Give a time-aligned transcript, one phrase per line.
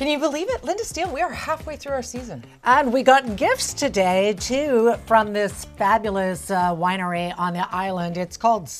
[0.00, 0.64] Can you believe it?
[0.64, 2.42] Linda Steele, we are halfway through our season.
[2.64, 8.16] And we got gifts today, too, from this fabulous uh, winery on the island.
[8.16, 8.70] It's called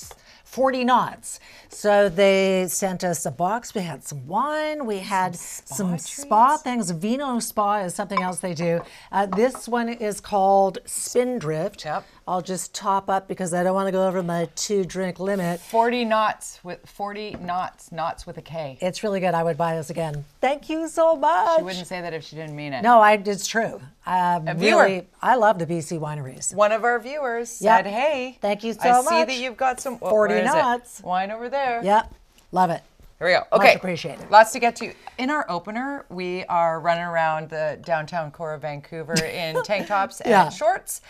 [0.45, 1.39] 40 Knots.
[1.69, 3.75] So they sent us a box.
[3.75, 4.86] We had some wine.
[4.86, 6.91] We had some spa, things.
[6.91, 8.80] Vino Spa is something else they do.
[9.12, 11.84] Uh, this one is called Spindrift.
[11.84, 12.05] Yep.
[12.31, 15.59] I'll just top up because I don't want to go over my two drink limit.
[15.59, 18.78] 40 knots with 40 knots, knots with a K.
[18.81, 19.34] It's really good.
[19.34, 20.25] I would buy this again.
[20.41, 21.58] Thank you so much.
[21.58, 22.83] She wouldn't say that if she didn't mean it.
[22.83, 23.81] No, I, it's true.
[24.06, 24.84] Um, A viewer.
[24.84, 26.55] really, I love the BC wineries.
[26.55, 27.84] One of our viewers Yep.
[27.84, 29.12] said, "Hey, Thank you so much.
[29.12, 30.56] I see that you've got some oh, 40 where is it?
[30.56, 31.01] knots.
[31.03, 31.83] wine over there.
[31.83, 32.14] Yep,
[32.53, 32.83] love it.
[33.19, 33.42] Here we go.
[33.53, 33.67] Okay.
[33.73, 34.31] Much appreciated.
[34.31, 34.92] Lots to get to.
[35.19, 40.20] In our opener, we are running around the downtown core of Vancouver in tank tops
[40.20, 40.48] and Yeah.
[40.48, 41.01] shorts.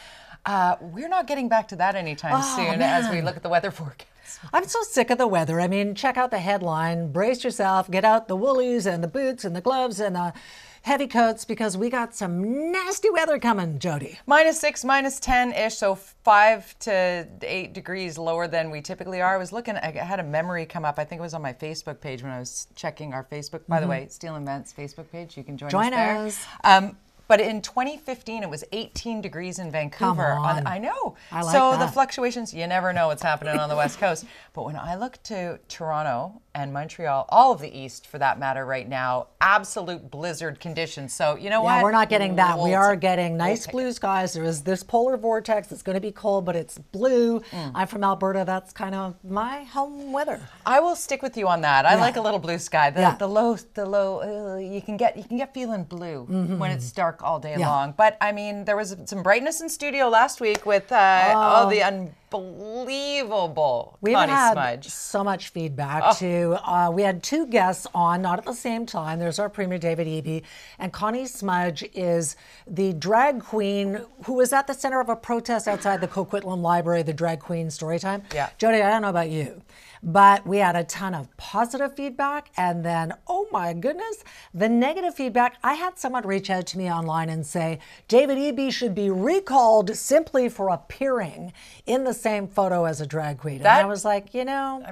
[0.47, 3.49] Uh, we're not getting back to that anytime Oh, soon as we look at the
[3.49, 4.07] weather forecast.
[4.53, 5.61] I'm so sick of the weather.
[5.61, 7.11] I mean, check out the headline.
[7.13, 7.91] Brace yourself.
[7.91, 10.33] Get out the woolies and the boots and the gloves and the
[10.83, 14.19] heavy coats because we got some nasty weather coming, Jody.
[14.27, 19.35] Minus six, minus 10 ish, so five to eight degrees lower than we typically are.
[19.35, 20.99] I was looking, I had a memory come up.
[20.99, 23.61] I think it was on my Facebook page when I was checking our Facebook.
[23.69, 25.37] By the way, Steele and Vance Facebook page.
[25.37, 25.91] You can join, Mm-hmm.
[25.91, 26.73] Join us there.
[26.79, 26.97] Um,
[27.31, 30.33] but in 2015, it was 18 degrees in Vancouver.
[30.33, 30.67] on.
[30.67, 31.15] I know.
[31.31, 34.25] I like so the fluctuations, you never know what's happening on the West Coast.
[34.53, 38.67] But when I look to Toronto and Montreal, all of the East for that matter,
[38.67, 41.13] right now, absolute blizzard conditions.
[41.15, 41.83] So you know Yeah, what?
[41.85, 42.59] we're not getting that.
[42.59, 44.33] we We'll are getting nice take blue skies.
[44.33, 45.71] There is this polar vortex.
[45.71, 47.41] It's going to be cold, but it's blue.
[47.53, 47.73] Mm.
[47.75, 48.45] I'm from Alberta.
[48.47, 50.41] That's kind of my home weather.
[50.67, 51.87] I will stick with you on that.
[51.87, 52.01] I Yeah.
[52.01, 52.91] like a little blue sky.
[52.91, 53.15] The, Yeah.
[53.17, 54.55] the low, the low.
[54.55, 56.25] Uh, you can get you can get feeling blue
[56.59, 57.95] when it's dark all day long.
[57.97, 61.83] But I mean, there was some brightness in studio last week with uh, all the
[62.33, 64.89] unbelievable We've Connie had Smudge.
[64.89, 66.15] so much feedback Oh.
[66.15, 66.57] too.
[66.65, 69.19] Uh, we had two guests on, not at the same time.
[69.19, 70.43] There's our premier David Eby,
[70.79, 72.37] and Connie Smudge is
[72.67, 77.03] the drag queen who was at the center of a protest outside the Coquitlam Library,
[77.03, 78.23] the drag queen storytime.
[78.35, 78.51] Yeah.
[78.59, 79.63] Jody, I don't know about you,
[80.03, 84.25] but we had a ton of positive feedback, and then oh my goodness,
[84.55, 85.57] the negative feedback.
[85.63, 89.95] I had someone reach out to me online and say David Eby should be recalled
[89.97, 91.53] simply for appearing
[91.87, 93.59] in the same photo as a drag queen.
[93.59, 94.85] and I was like, you know.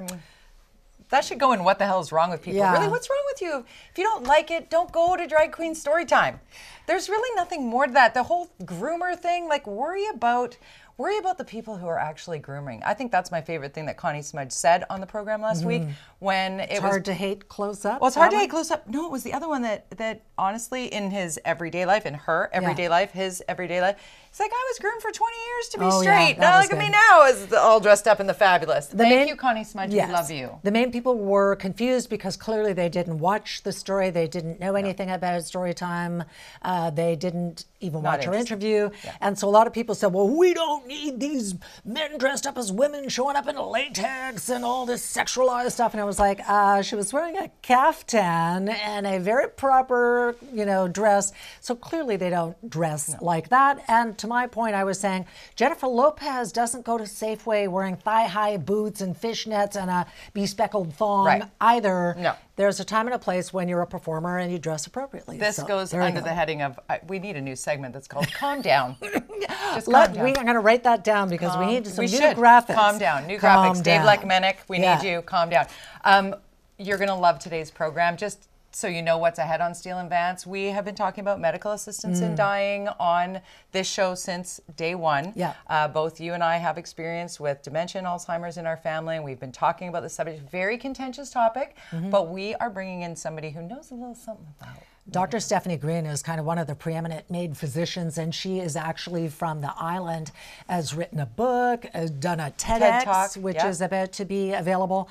[1.09, 2.59] That should go in what the hell is wrong with people.
[2.59, 2.71] Yeah.
[2.73, 3.65] Really, what's wrong with you?
[3.91, 6.39] If you don't like it, don't go to drag queen story time.
[6.85, 8.13] There's really nothing more to that.
[8.13, 10.57] The whole groomer thing, like worry about
[10.99, 12.83] worry about the people who are actually grooming.
[12.85, 15.83] I think that's my favorite thing that Connie Smudge said on the program last week
[16.19, 16.83] when it Mm-hmm.
[16.83, 18.01] Was hard to hate close up.
[18.01, 18.85] Well, it's hard to hate close up.
[18.87, 22.49] No, it was the other one that that honestly, in his everyday life, in her
[22.53, 23.95] everyday life, his everyday life,
[24.31, 26.33] he's like, I was groomed for 20 years to be Oh, straight.
[26.33, 26.91] that now look at me good.
[26.91, 28.87] now, as all dressed up in the fabulous.
[28.87, 29.93] Thank main- you, Connie Smudge.
[29.93, 30.07] Yes.
[30.07, 30.59] We love you.
[30.63, 34.09] The main people were confused because clearly they didn't watch the story.
[34.09, 36.23] They didn't know anything about story time.
[36.61, 38.89] Uh, they didn't even Not watch her interview.
[39.21, 42.57] And so a lot of people said, well, we don't need these men dressed up
[42.57, 45.93] as women showing up in latex and all this sexualized stuff.
[45.93, 50.65] And I was like, uh, she was wearing a caftan and a very proper, you
[50.65, 51.31] know, dress.
[51.61, 53.81] So clearly they don't dress like that.
[53.87, 55.25] And to my point, I was saying
[55.55, 61.25] Jennifer Lopez doesn't go to Safeway wearing thigh-high boots and fishnets and a bespeckled thong
[61.25, 61.43] Right.
[61.59, 62.15] either.
[62.17, 62.33] No.
[62.55, 65.37] There's a time and a place when you're a performer and you dress appropriately.
[65.37, 66.25] This So, goes under go.
[66.25, 69.93] the heading of I, we need a new segment that's called "Calm Down." Just calm
[69.93, 70.23] Let, down.
[70.25, 72.35] we, I'm going to write that down because we need some we new should.
[72.35, 72.75] graphics.
[72.75, 73.25] Calm down.
[73.27, 73.83] New Calm graphics.
[73.83, 74.17] Dave down.
[74.17, 74.97] Lekmenick, we Yeah.
[75.01, 75.21] need you.
[75.21, 75.67] Calm down.
[76.03, 76.35] Um,
[76.77, 78.17] you're going to love today's program.
[78.17, 81.39] Just so you know what's ahead on Steele and Vance, we have been talking about
[81.39, 82.23] medical assistance Mm.
[82.23, 85.33] in dying on this show since day one.
[85.35, 85.53] Yeah.
[85.67, 89.25] Uh, both you and I have experience with dementia and Alzheimer's in our family, and
[89.25, 90.49] we've been talking about the subject.
[90.51, 92.09] Very contentious topic, Mm-hmm.
[92.09, 94.75] but we are bringing in somebody who knows a little something about.
[95.09, 95.37] Dr.
[95.37, 99.27] Stefanie Green is kind of one of the preeminent MAID physicians, and she is actually
[99.27, 100.29] from the island,
[100.67, 103.69] has written a book, has done a TEDx, Talk, which yeah.
[103.69, 105.09] is about to be available.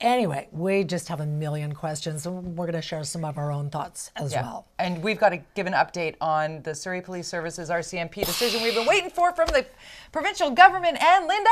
[0.00, 3.50] Anyway, we just have a million questions, and we're going to share some of our
[3.50, 4.42] own thoughts as Yeah.
[4.42, 4.66] well.
[4.78, 8.74] And we've got to give an update on the Surrey Police Services RCMP decision we've
[8.74, 9.66] been waiting for from the
[10.12, 11.50] provincial government and Linda.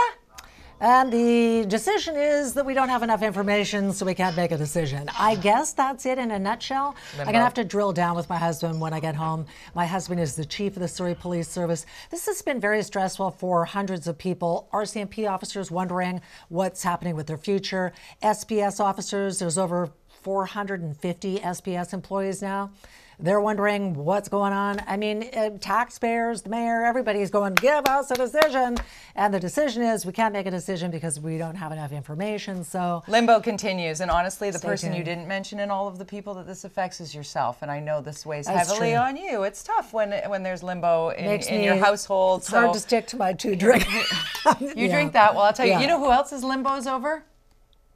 [0.79, 4.59] And the decision is that we don't have enough information, so we can't make a
[4.59, 5.09] decision.
[5.19, 6.95] I guess that's it in a nutshell.
[7.19, 9.47] I'm gonna have to drill down with my husband when I get home.
[9.75, 11.87] My husband is the chief of the Surrey Police Service.
[12.11, 14.69] This has been very stressful for hundreds of people.
[14.71, 16.21] RCMP officers wondering
[16.51, 17.95] what's happening with their future.
[18.23, 19.91] SPS officers, there's over
[20.23, 22.71] 450 SPS employees now.
[23.19, 24.83] They're wondering what's going on.
[24.87, 28.77] I mean, uh, taxpayers, the mayor, everybody's going, give us a decision.
[29.15, 32.63] And the decision is we can't make a decision because we don't have enough information.
[32.63, 36.35] So, Limbo continues, and honestly, the person you didn't mention in all of the people
[36.35, 37.63] that this affects is yourself.
[37.63, 38.99] And I know this weighs That's heavily true.
[38.99, 39.45] on you.
[39.45, 42.41] It's tough when when there's limbo in, makes in me, your household.
[42.41, 43.87] It's so hard to stick to my two drink.
[44.61, 45.35] you drink that.
[45.35, 45.73] Well, I'll tell you.
[45.73, 45.81] Yeah.
[45.81, 47.25] You know who else's limbo is over?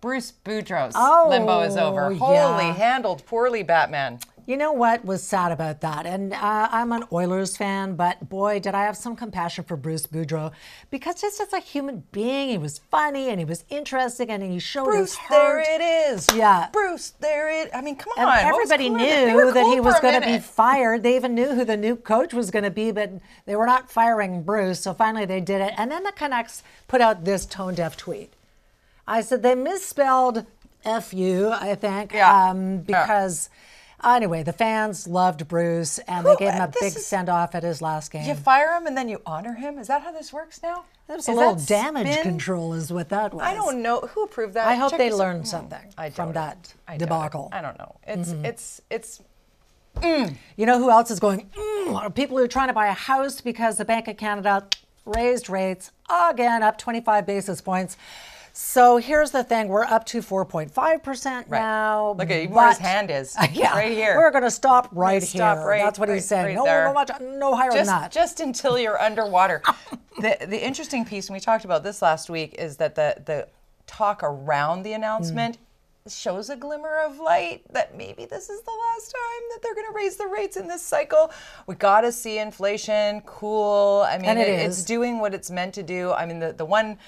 [0.01, 2.11] Bruce Boudreau's Oh, limbo is over.
[2.11, 2.19] yeah.
[2.19, 4.19] Holy, handled poorly, Batman.
[4.47, 6.07] You know what was sad about that?
[6.07, 10.07] And uh, I'm an Oilers fan, but boy, did I have some compassion for Bruce
[10.07, 10.53] Boudreau
[10.91, 14.59] because just as a human being, he was funny and he was interesting and he
[14.59, 15.67] showed Bruce, his there heart.
[15.69, 16.27] it is.
[16.35, 16.69] Yeah.
[16.73, 17.71] Bruce, there it.
[17.75, 18.39] I mean, come And on.
[18.39, 19.25] everybody cool with it?
[19.27, 21.03] They knew that cool he was going to be fired.
[21.03, 23.11] They even knew who the new coach was going to be, but
[23.47, 24.81] they were not firing Bruce.
[24.81, 25.75] So finally they did it.
[25.77, 28.33] And then the Canucks put out this tone deaf tweet.
[29.07, 30.47] I said they misspelled
[30.85, 32.51] FU, I think, Yeah.
[32.51, 33.07] um, Yeah.
[34.03, 37.63] Anyway, the fans loved Bruce, and they gave him a big is- send off at
[37.63, 38.25] his last game.
[38.25, 39.79] You fire him and then you honor him.
[39.79, 40.85] Is that how this works now?
[41.07, 42.23] There's Is a little damage spin?
[42.23, 43.43] control, is what that was.
[43.43, 44.67] I don't know who approved that.
[44.67, 45.47] I hope Check they learned Hmm.
[45.47, 46.33] something from it.
[46.35, 46.99] that I doubt it.
[46.99, 47.49] debacle.
[47.53, 47.97] I don't know.
[48.07, 49.21] It's it's it's
[50.03, 51.51] You know who else is going?
[51.59, 54.67] Mm, are people who are trying to buy a house because the Bank of Canada
[55.05, 57.97] raised rates again, up 25 basis points.
[58.53, 61.49] So here's the thing: we're up to 4.5% Right.
[61.51, 62.15] now.
[62.19, 63.37] Look at where his hand is.
[63.53, 64.17] yeah, Right here.
[64.17, 65.67] We're going to stop right stop here.
[65.67, 66.47] right- That's what right- he's saying.
[66.47, 68.13] right no, no, much, no higher just, than that.
[68.13, 69.63] just until you're underwater.
[70.21, 73.49] the the interesting piece, and we talked about this last week, is that the the
[73.87, 75.59] talk around the announcement
[76.07, 76.13] Mm.
[76.23, 79.87] shows a glimmer of light that maybe this is the last time that they're going
[79.87, 81.31] to raise the rates in this cycle.
[81.67, 84.05] We got to see inflation cool.
[84.09, 86.13] I mean, And it it's doing what it's meant to do.
[86.13, 86.99] I mean, the the one.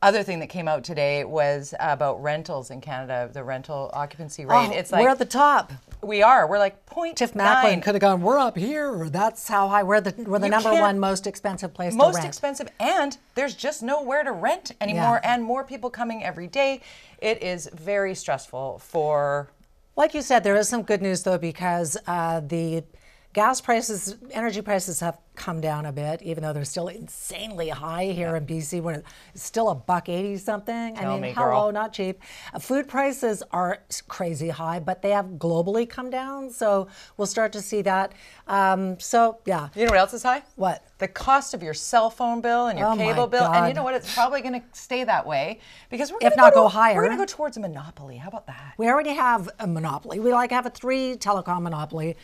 [0.00, 4.68] Other thing that came out today was about rentals in Canada, the rental occupancy rate.
[4.70, 5.72] Oh, it's like we're at the top.
[6.02, 6.46] we are.
[6.48, 8.20] We're like point Tiff Macklem could have gone.
[8.22, 9.08] We're up here.
[9.10, 9.82] That's how high.
[9.82, 12.06] We're the we're the You number one most expensive place to rent.
[12.08, 12.26] most rent.
[12.28, 15.34] expensive and there's just nowhere to rent anymore Yeah.
[15.34, 16.80] and more people coming every day
[17.18, 19.48] it is very stressful for
[19.96, 22.84] Like you said, there is some good news though because uh, the
[23.32, 28.06] gas prices, energy prices have come down a bit, even though they're still insanely high
[28.06, 28.82] here in BC.
[28.82, 28.96] When
[29.34, 30.98] it's still a buck eighty something.
[30.98, 31.72] I mean, me, hello, girl.
[31.72, 32.20] not cheap.
[32.52, 36.50] Uh, food prices are crazy high, but they have globally come down.
[36.50, 38.12] So we'll start to see that.
[38.46, 40.84] Um, so yeah, you know what else is high What?
[40.98, 43.84] the cost of your cell phone bill and your Oh cable bill and you know
[43.84, 45.60] what it's probably going to stay that way
[45.90, 46.96] because we're If gonna not go, go higher.
[46.96, 50.18] we're going to go towards a monopoly how about that We already have a monopoly.
[50.18, 52.16] We like have a three telecom monopoly.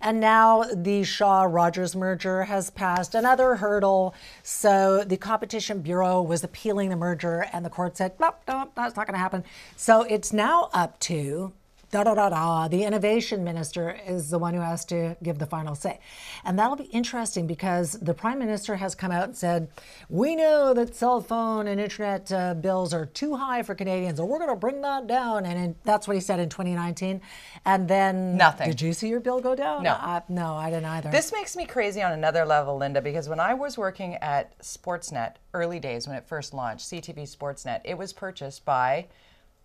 [0.00, 4.14] And now the Shaw Rogers merger has passed another hurdle.
[4.42, 8.96] So the Competition Bureau was appealing the merger, and the court said, nope, nope, that's
[8.96, 9.44] not going to happen.
[9.76, 11.52] So it's now up to
[11.92, 12.68] da da da da.
[12.68, 16.00] The innovation minister is the one who has to give the final say.
[16.42, 19.68] And that'll be interesting because the prime minister has come out and said,
[20.08, 24.26] We know that cell phone and internet uh, bills are too high for Canadians, and
[24.26, 25.44] we're going to bring that down.
[25.44, 27.20] And in, that's what he said in 2019.
[27.66, 28.70] And then Nothing.
[28.70, 29.82] Did you see your bill go down?
[29.82, 30.22] No.
[30.30, 31.10] No, I didn't either.
[31.10, 35.34] This makes me crazy on another level, Linda, because when I was working at Sportsnet,
[35.52, 39.08] early days when it first launched, CTV Sportsnet, it was purchased by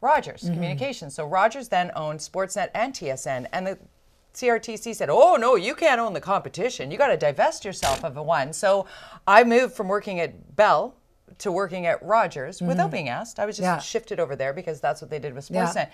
[0.01, 0.53] Rogers Mm-hmm.
[0.53, 1.15] Communications.
[1.15, 3.77] So Rogers then owned Sportsnet and TSN, and the
[4.33, 6.91] CRTC said, "Oh no, you can't own the competition.
[6.91, 8.85] You got to divest yourself of a one." So
[9.27, 10.95] I moved from working at Bell
[11.39, 13.39] to working at Rogers without being asked.
[13.39, 13.75] I was just Mm-hmm.
[13.77, 13.81] Yeah.
[13.81, 15.65] shifted over there because that's what they did with Yeah.
[15.65, 15.89] Sportsnet.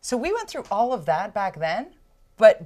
[0.00, 1.88] So we went through all of that back then,
[2.36, 2.62] but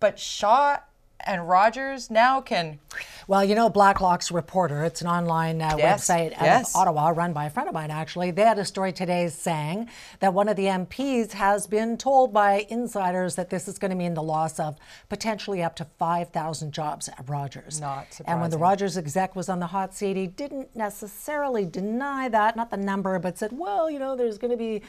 [0.00, 0.78] but Shaw
[1.20, 2.78] and Rogers now can
[3.26, 6.74] Well, you know, Blacklock's Reporter, it's an online uh, Yes, website out yes.
[6.74, 8.30] of Ottawa run by a friend of mine, actually.
[8.30, 9.88] They had a story today saying
[10.20, 13.96] that one of the MPs has been told by insiders that this is going to
[13.96, 14.76] mean the loss of
[15.08, 17.80] potentially up to 5,000 jobs at Rogers.
[17.80, 18.32] Not surprising.
[18.32, 18.58] And when the.
[18.64, 23.18] Rogers exec was on the hot seat, he didn't necessarily deny that, not the number,
[23.18, 24.80] but said, well, you know, there's going to be,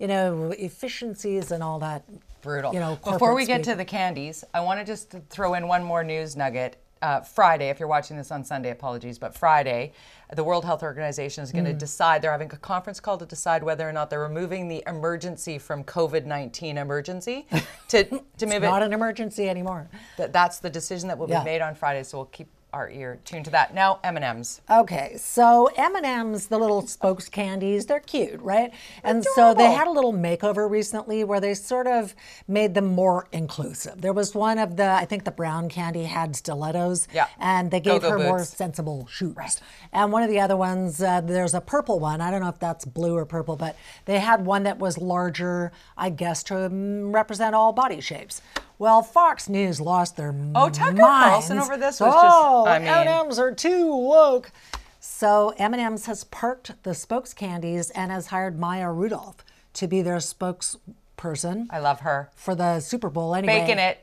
[0.00, 2.04] you know, efficiencies and all that.
[2.42, 2.74] Brutal.
[2.74, 5.82] You know, Before we get to the candies, I want to just throw in one
[5.82, 6.76] more news nugget.
[7.00, 9.92] Uh, Friday, if you're watching this on Sunday, apologies, but Friday,
[10.36, 11.68] the World Health Organization is going Mm.
[11.70, 12.22] to decide.
[12.22, 15.82] They're having a conference call to decide whether or not they're removing the emergency from
[15.82, 17.46] COVID 19 emergency
[17.88, 18.70] to, to move not it.
[18.70, 19.88] Not an emergency anymore.
[20.16, 21.40] That, that's the decision that will Yeah.
[21.40, 23.74] be made on Friday, so we'll keep our ear tuned to that.
[23.74, 24.60] Now, M&M's.
[24.70, 28.72] Okay, so M&M's, the little spokes candies, they're cute, right?
[29.04, 32.14] And so they had a little makeover recently where they sort of
[32.48, 34.00] made them more inclusive.
[34.00, 37.26] There was one of the, I think the brown candy had stilettos, Yeah.
[37.38, 38.56] and they gave Go-go her more boots.
[38.56, 39.60] sensible shoes.
[39.92, 42.20] And one of the other ones, uh, there's a purple one.
[42.20, 43.76] I don't know if that's blue or purple, but
[44.06, 48.40] they had one that was larger, I guess, to mm, represent all body shapes.
[48.82, 51.00] Well, Fox News lost their Oh, Tucker minds.
[51.46, 54.50] Carlson over this was just- oh, I mean- M&M's are too woke.
[54.98, 59.36] So M&M's has parked the spokes candies and has hired Maya Rudolph
[59.74, 62.30] to be their spokesperson I love her.
[62.34, 63.36] for the Super Bowl.
[63.36, 63.98] Anyway, Baking it.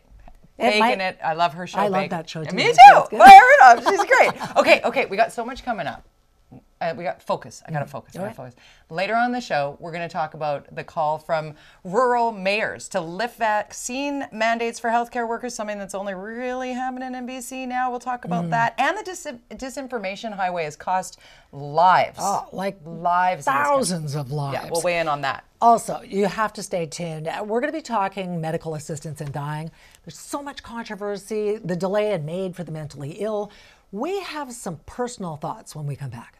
[0.57, 1.19] It Baking might- it.
[1.21, 1.79] I love her show.
[1.79, 2.55] I love that show, too.
[2.55, 3.17] Me too.
[3.17, 3.39] Maya
[3.73, 3.85] Rudolph.
[3.85, 4.55] She's great.
[4.55, 5.05] Okay, okay.
[5.07, 6.05] We got so much coming up.
[6.81, 7.61] Uh, we got focus.
[7.67, 7.89] I gotta Mm.
[7.89, 8.15] focus.
[8.15, 8.55] I gotta focus.
[8.89, 13.37] Later on the show, we're gonna talk about the call from rural mayors to lift
[13.37, 15.53] vaccine mandates for healthcare workers.
[15.53, 17.89] Something that's only really happening in BC now.
[17.89, 18.25] We'll talk Mm.
[18.25, 18.75] about that.
[18.77, 21.19] And the dis- disinformation highway has cost
[21.51, 22.17] lives.
[22.21, 23.45] Oh, like lives.
[23.45, 23.63] in this country.
[23.75, 24.59] thousands of lives.
[24.63, 25.43] Yeah, we'll weigh in on that.
[25.61, 27.27] Also, you have to stay tuned.
[27.27, 29.69] Uh, We're going to be talking medical assistance in dying.
[30.05, 33.51] There's so much controversy, the delay in aid for the mentally ill.
[33.91, 36.38] We have some personal thoughts when we come back.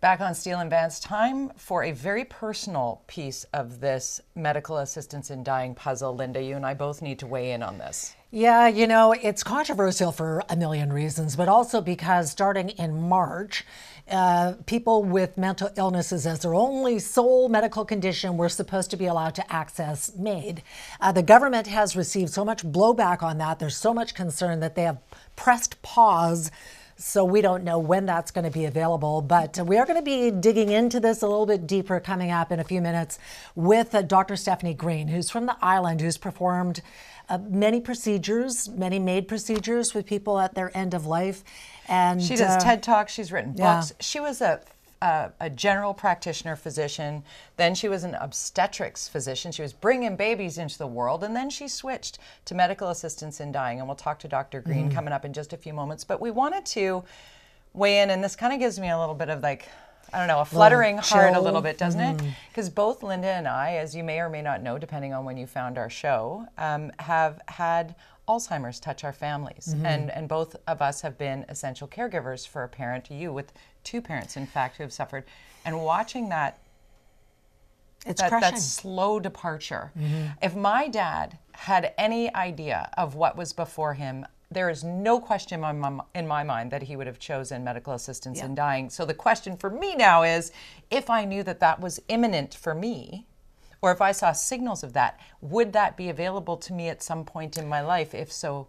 [0.00, 5.30] Back on Steele and Vance, time for a very personal piece of this medical assistance
[5.30, 6.16] in dying puzzle.
[6.16, 8.14] Linda, you and I both need to weigh in on this.
[8.30, 13.66] Yeah, you know, it's controversial for a million reasons, but also because starting in March,
[14.10, 19.04] uh, people with mental illnesses as their only sole medical condition were supposed to be
[19.04, 20.62] allowed to access MAID.
[21.02, 23.58] Uh, the government has received so much blowback on that.
[23.58, 25.02] There's so much concern that they have
[25.36, 26.50] pressed pause.
[27.00, 30.04] So we don't know when that's going to be available, but we are going to
[30.04, 33.18] be digging into this a little bit deeper coming up in a few minutes
[33.54, 34.34] with uh, Dr.
[34.34, 36.82] Stefanie Green, who's from the island, who's performed
[37.30, 41.42] uh, many procedures, many MAID procedures with people at their end of life.
[41.88, 43.76] And She does uh, TED Talks, she's written yeah.
[43.76, 43.94] books.
[44.00, 44.60] She was a,
[45.02, 47.22] a, a general practitioner physician.
[47.56, 49.50] Then she was an obstetrics physician.
[49.52, 51.24] She was bringing babies into the world.
[51.24, 53.78] And then she switched to medical assistance in dying.
[53.78, 54.60] And we'll talk to Dr.
[54.60, 54.94] Green Mm-hmm.
[54.94, 56.04] coming up in just a few moments.
[56.04, 57.02] But we wanted to
[57.72, 59.68] weigh in, and this kind of gives me a little bit of like,
[60.12, 62.26] I don't know, a fluttering heart a little bit, doesn't Mm-hmm.
[62.26, 62.34] it?
[62.48, 65.36] Because both Linda and I, as you may or may not know, depending on when
[65.36, 67.94] you found our show, um, have had
[68.30, 69.74] Alzheimer's touch our families.
[69.74, 69.86] Mm-hmm.
[69.86, 73.52] And, and both of us have been essential caregivers for a parent, you with
[73.84, 75.24] two parents, in fact, who have suffered.
[75.64, 76.58] And watching that
[78.06, 78.54] it's that, crushing.
[78.54, 79.92] That slow departure.
[80.42, 85.62] If my dad had any idea of what was before him, there is no question
[85.62, 88.90] in my, in my mind that he would have chosen medical assistance in dying.
[88.90, 90.50] So the question for me now is
[90.90, 93.26] if I knew that that was imminent for me,
[93.82, 97.24] or if I saw signals of that, would that be available to me at some
[97.24, 98.14] point in my life?
[98.14, 98.68] If so,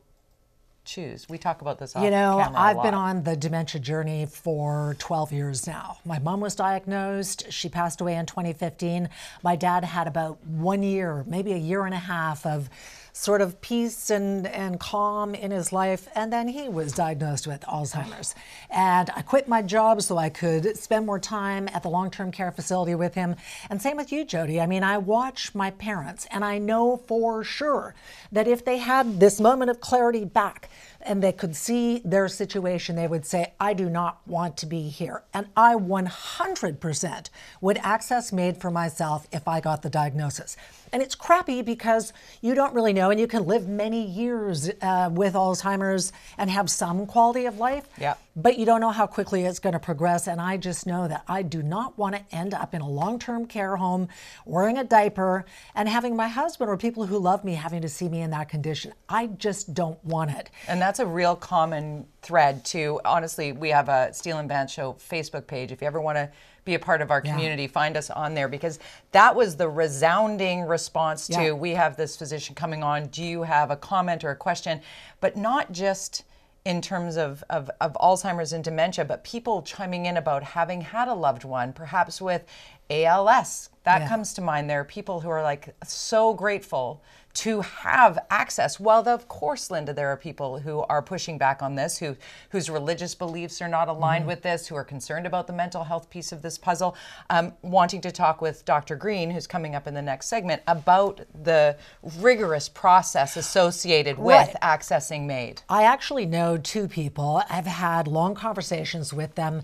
[0.84, 1.30] choose.
[1.30, 5.68] We talk about this You know, I've been on the dementia journey for 12 years
[5.68, 5.98] now.
[6.06, 7.52] My mom was diagnosed.
[7.52, 9.10] She passed away in 2015.
[9.44, 12.70] My dad had about one year, maybe a year and a half of
[13.14, 16.08] sort of peace and, and calm in his life.
[16.16, 18.36] And then he was diagnosed with Alzheimer's.
[18.70, 22.32] And I quit my job so I could spend more time at the long term
[22.32, 23.36] care facility with him.
[23.70, 24.62] And same with you, Jody.
[24.62, 27.96] I mean, I watch my parents, and I know for sure
[28.32, 30.70] that if they had this moment of clarity back,
[31.06, 34.90] and they could see their situation, they would say, I do not want to be
[34.90, 35.24] here.
[35.34, 37.30] And I 100%
[37.62, 40.58] would access MAID for myself if I got the diagnosis.
[40.94, 45.10] And it's crappy because you don't really know, and you can live many years uh,
[45.12, 48.16] with Alzheimer's and have some quality of life, Yeah.
[48.36, 50.28] but you don't know how quickly it's going to progress.
[50.28, 53.20] And I just know that I do not want to end up in a long
[53.20, 54.10] term care home
[54.46, 58.10] wearing a diaper and having my husband or people who love me having to see
[58.10, 58.92] me in that condition.
[59.08, 60.50] I just don't want it.
[60.68, 63.00] And that's a real common thread too.
[63.06, 65.72] Honestly, we have a Steele and Vance Show Facebook page.
[65.72, 66.30] If you ever want to
[66.64, 68.78] be a part of our community, find us on there because
[69.14, 71.52] that was the resounding response to Yeah.
[71.54, 73.08] we have this physician coming on.
[73.08, 74.82] Do you have a comment or a question?
[75.22, 76.24] But not just
[76.64, 81.08] in terms of, of, of Alzheimer's and dementia, but people chiming in about having had
[81.08, 82.44] a loved one, perhaps with
[82.92, 84.10] ALS, That Yeah.
[84.10, 84.70] comes to mind.
[84.70, 87.02] There are people who are like so grateful
[87.34, 88.80] to have access.
[88.80, 92.16] Well, of course, Linda, there are people who are pushing back on this, who
[92.50, 96.10] whose religious beliefs are not aligned with this, who are concerned about the mental health
[96.10, 96.96] piece of this puzzle.
[97.30, 98.96] Um, wanting to talk with Dr.
[98.96, 101.78] Green, who's coming up in the next segment, about the
[102.20, 104.56] rigorous process associated with Right.
[104.62, 105.62] accessing MAID.
[105.70, 107.42] I actually know two people.
[107.50, 109.62] I've had long conversations with them.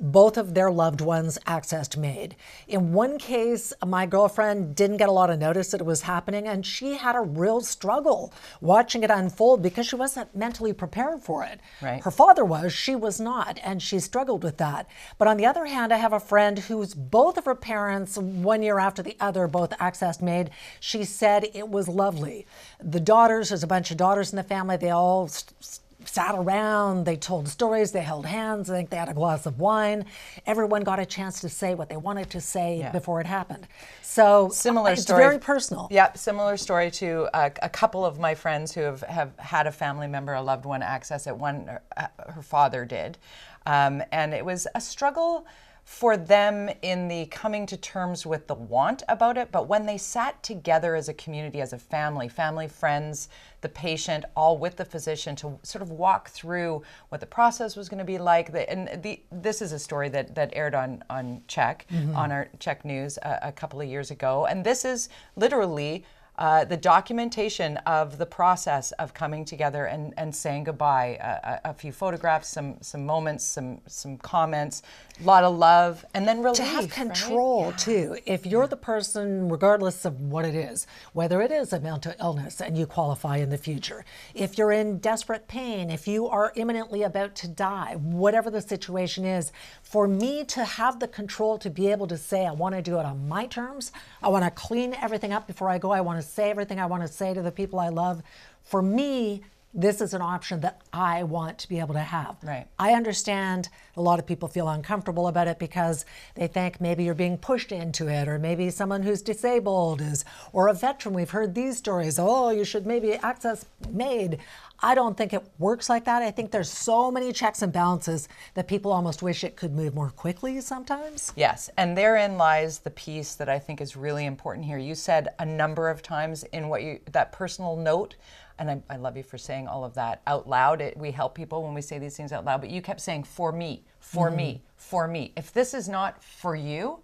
[0.00, 2.34] Both of their loved ones accessed MAID.
[2.66, 6.48] In one case, my girlfriend didn't get a lot of notice that it was happening,
[6.48, 11.44] and she had a real struggle watching it unfold because she wasn't mentally prepared for
[11.44, 11.60] it.
[11.82, 12.02] Right.
[12.02, 14.86] Her father was, she was not, and she struggled with that.
[15.18, 18.62] But on the other hand, I have a friend whose both of her parents, one
[18.62, 20.50] year after the other, both accessed MAID.
[20.80, 22.46] She said it was lovely.
[22.82, 26.34] The daughters, there's a bunch of daughters in the family, they all s- s- sat
[26.34, 30.04] around, they told stories, they held hands, I think they had a glass of wine.
[30.46, 32.90] Everyone got a chance to say what they wanted to say Yeah.
[32.92, 33.66] before it happened.
[34.02, 35.22] So similar it's story.
[35.22, 35.88] very personal.
[35.90, 39.72] Yep, similar story to a, a couple of my friends who have, have had a
[39.72, 41.36] family member, a loved one, access it.
[41.36, 43.18] One, uh, her father did,
[43.66, 45.46] um, and it was a struggle
[45.90, 49.50] for them in the coming to terms with the want about it.
[49.50, 53.28] But when they sat together as a community, as a family, family, friends,
[53.60, 57.88] the patient, all with the physician to sort of walk through what the process was
[57.88, 58.50] going to be like.
[58.68, 62.14] And the, this is a story that, that aired on, on CHEK, mm-hmm.
[62.14, 64.46] on our CHEK News a, a couple of years ago.
[64.46, 66.04] And this is literally
[66.38, 71.18] uh, the documentation of the process of coming together and, and saying goodbye.
[71.20, 74.82] A, a, a few photographs, some some moments, some some comments,
[75.20, 76.56] a lot of love, and then relief.
[76.56, 76.90] to have right?
[76.90, 81.80] control too if you're the person regardless of what it is whether it is a
[81.80, 86.26] mental illness and you qualify in the future if you're in desperate pain if you
[86.28, 91.58] are imminently about to die whatever the situation is for me to have the control
[91.58, 94.44] to be able to say i want to do it on my terms i want
[94.44, 97.08] to clean everything up before i go i want to say everything i want to
[97.08, 98.22] say to the people i love
[98.64, 102.36] for me this is an option that I want to be able to have.
[102.42, 102.66] Right.
[102.78, 107.14] I understand a lot of people feel uncomfortable about it because they think maybe you're
[107.14, 111.14] being pushed into it, or maybe someone who's disabled is, or a veteran.
[111.14, 112.18] We've heard these stories.
[112.18, 114.38] Oh, you should maybe access MAID.
[114.82, 116.22] I don't think it works like that.
[116.22, 119.94] I think there's so many checks and balances that people almost wish it could move
[119.94, 121.32] more quickly sometimes.
[121.36, 124.78] Yes, and therein lies the piece that I think is really important here.
[124.78, 128.16] You said a number of times in what you that personal note,
[128.58, 130.80] and I, I love you for saying all of that out loud.
[130.80, 133.24] It, we help people when we say these things out loud, but you kept saying
[133.24, 134.64] for me, for me, mm-hmm.
[134.76, 135.32] for me.
[135.36, 137.00] If this is not for you,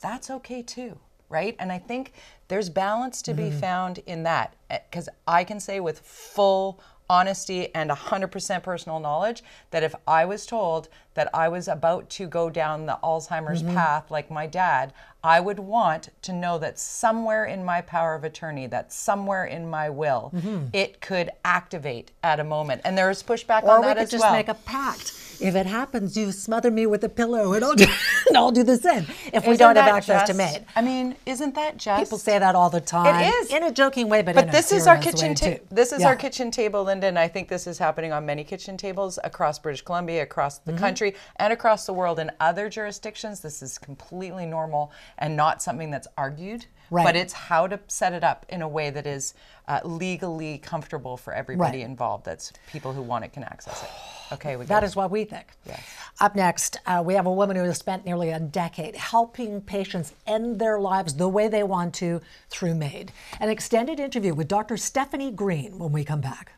[0.00, 0.98] that's okay too,
[1.30, 1.56] right?
[1.58, 2.12] And I think
[2.48, 3.58] there's balance to be mm-hmm.
[3.58, 9.42] found in that eh, because I can say with full honesty and 100% personal knowledge
[9.70, 13.74] that if I was told that I was about to go down the Alzheimer's mm-hmm.
[13.74, 14.92] path like my dad,
[15.24, 19.68] I would want to know that somewhere in my power of attorney, that somewhere in
[19.70, 20.32] my will,
[20.74, 22.82] it could activate at a moment.
[22.84, 24.32] And there is pushback Or on we could as just well.
[24.34, 25.14] make a pact.
[25.40, 27.86] If it happens, you smother me with a pillow, and I'll do,
[28.28, 29.04] and I'll do the same.
[29.32, 32.02] If we Isn't don't have that access to just- MAID, I mean, isn't that just
[32.04, 33.16] people say that all the time.
[33.24, 33.50] It is.
[33.52, 35.64] in a joking way, but, But this is our kitchen table.
[35.70, 36.08] This is Yeah.
[36.08, 39.58] our kitchen table, Linda, and I think this is happening on many kitchen tables across
[39.58, 40.70] British Columbia, across Mm-hmm.
[40.70, 42.18] the country, and across the world.
[42.20, 46.66] In other jurisdictions, this is completely normal and not something that's argued.
[46.90, 47.04] Right.
[47.04, 49.34] But it's how to set it up in a way that is
[49.66, 51.86] uh, legally comfortable for everybody Right.
[51.88, 52.26] involved.
[52.26, 53.88] That's people who want it can access it.
[54.34, 54.86] Okay, we That go.
[54.86, 55.46] is what we think.
[55.64, 55.80] Yes.
[56.20, 60.12] Up next, uh, we have a woman who has spent nearly a decade helping patients
[60.26, 63.12] end their lives the way they want to through MAID.
[63.40, 64.74] An extended interview with Dr.
[64.76, 66.52] Stefanie Green when we come back.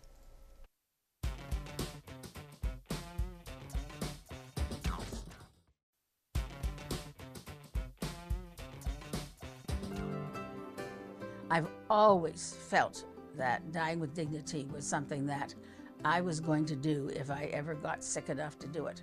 [11.50, 13.04] I've always felt
[13.36, 15.54] that dying with dignity was something that
[16.04, 19.02] I was going to do if I ever got sick enough to do it.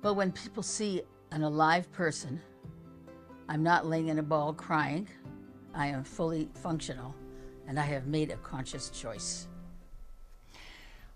[0.00, 2.40] But when people see an alive person,
[3.48, 5.08] I'm not laying in a ball crying.
[5.74, 7.14] I am fully functional,
[7.66, 9.47] and I have made a conscious choice.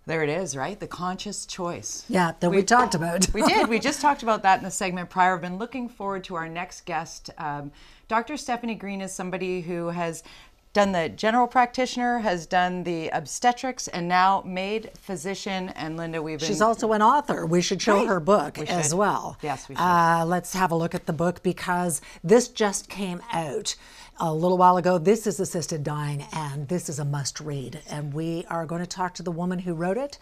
[0.05, 0.79] There it is, right?
[0.79, 2.05] The conscious choice.
[2.09, 3.29] Yeah, that we, talked about.
[3.35, 3.69] we did.
[3.69, 5.35] We just talked about that in the segment prior.
[5.37, 7.31] I've been looking forward to our next guest.
[7.39, 7.71] Um,
[8.09, 8.35] Dr.
[8.35, 10.25] Stefanie Green is somebody who has
[10.73, 15.69] done the general practitioner, has done the obstetrics, and now MAID physician.
[15.71, 16.49] And Linda, we've been.
[16.49, 17.47] She's also an author.
[17.47, 18.09] We should show Right.
[18.09, 18.99] her book We as should.
[18.99, 19.37] well.
[19.43, 19.83] Yes, we should.
[19.83, 23.77] Uh, let's have a look at the book because this just came out
[24.21, 24.99] a little while ago.
[24.99, 27.81] This is Assisted Dying, and this is a must read.
[27.89, 30.19] And we are going to talk to the woman who wrote it.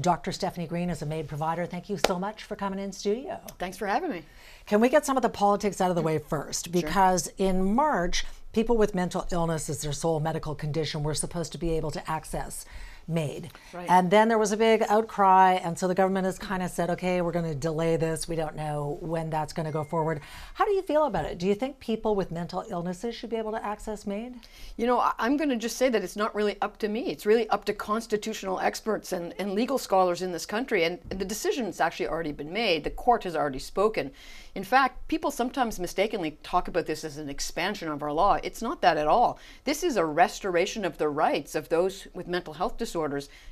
[0.00, 0.30] Dr.
[0.30, 1.66] Stefanie Green is a MAID provider.
[1.66, 3.40] Thank you so much for coming in studio.
[3.58, 4.22] Thanks for having me.
[4.66, 6.72] Can we get some of the politics out of the way first?
[6.72, 11.58] Because in March, people with mental illness as their sole medical condition were supposed to
[11.58, 12.64] be able to access
[13.08, 13.50] MAID.
[13.88, 16.90] And then there was a big outcry, and so the government has kind of said,
[16.90, 18.28] okay, we're going to delay this.
[18.28, 20.20] We don't know when that's going to go forward.
[20.54, 21.38] How do you feel about it?
[21.38, 24.34] Do you think people with mental illnesses should be able to access MAID?
[24.76, 27.06] You know, I'm going to just say that it's not really up to me.
[27.06, 30.84] It's really up to constitutional experts and, and legal scholars in this country.
[30.84, 32.84] And the decision's actually already been made.
[32.84, 34.10] The court has already spoken.
[34.54, 38.38] In fact, people sometimes mistakenly talk about this as an expansion of our law.
[38.42, 39.38] It's not that at all.
[39.64, 42.97] This is a restoration of the rights of those with mental health disorders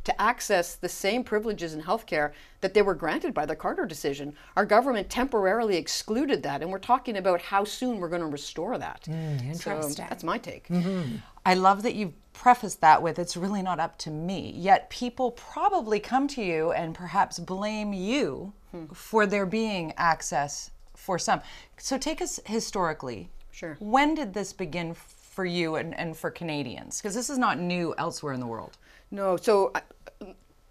[0.04, 4.34] to access the same privileges in healthcare that they were granted by the Carter decision.
[4.56, 8.78] Our government temporarily excluded that, and we're talking about how soon we're going to restore
[8.78, 9.04] that.
[9.06, 9.90] Hmm, interesting.
[9.90, 10.68] So that's my take.
[10.68, 11.16] Mm-hmm.
[11.44, 14.52] I love that you've prefaced that with it's really not up to me.
[14.56, 18.86] Yet people probably come to you and perhaps blame you hmm.
[18.92, 21.40] for there being access for some.
[21.78, 23.30] So take us historically.
[23.52, 23.76] Sure.
[23.78, 27.00] When did this begin for you and, and for Canadians?
[27.00, 28.76] Because this is not new elsewhere in the world.
[29.10, 29.82] No, so I-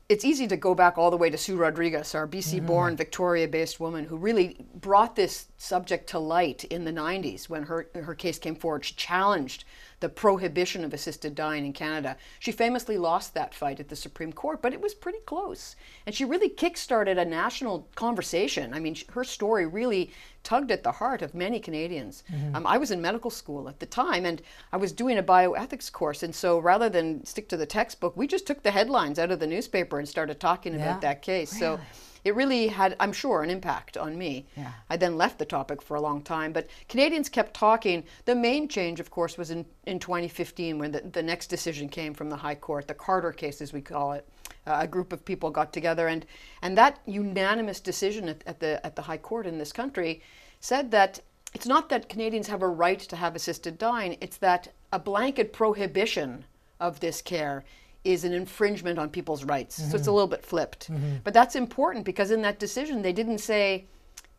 [0.07, 2.67] it's easy to go back all the way to Sue Rodriguez, our BC mm-hmm.
[2.67, 7.63] born, Victoria based woman who really brought this subject to light in the 90s when
[7.63, 8.85] her, her case came forward.
[8.85, 9.65] She challenged
[10.05, 12.15] the prohibition of assisted dying in Canada.
[12.37, 15.75] She famously lost that fight at the Supreme Court, but it was pretty close.
[16.05, 18.71] And she really kickstarted a national conversation.
[18.71, 20.11] I mean, her story really
[20.43, 22.21] tugged at the heart of many Canadians.
[22.53, 25.91] Um, I was in medical school at the time and I was doing a bioethics
[25.91, 26.21] course.
[26.21, 29.39] And so rather than stick to the textbook, we just took the headlines out of
[29.39, 30.83] the newspaper and started talking Yeah.
[30.83, 31.49] about that case.
[31.49, 31.79] So
[32.25, 34.47] it really had, I'm sure, an impact on me.
[34.57, 34.71] Yeah.
[34.89, 38.03] I then left the topic for a long time, but Canadians kept talking.
[38.25, 42.15] The main change, of course, was in, in 2015 when the, the next decision came
[42.15, 44.27] from the High Court, the Carter case, as we call it.
[44.65, 46.25] Uh, a group of people got together, and,
[46.63, 50.23] and that unanimous decision at, at, the, at the High Court in this country
[50.59, 51.19] said that
[51.53, 55.53] it's not that Canadians have a right to have assisted dying, it's that a blanket
[55.53, 56.43] prohibition
[56.79, 57.63] of this care
[58.05, 59.75] is an infringement on people's rights.
[59.75, 60.11] So it's a mm-hmm.
[60.11, 60.89] little bit flipped.
[60.91, 61.17] Mm-hmm.
[61.23, 63.85] But that's important because in that decision, they didn't say,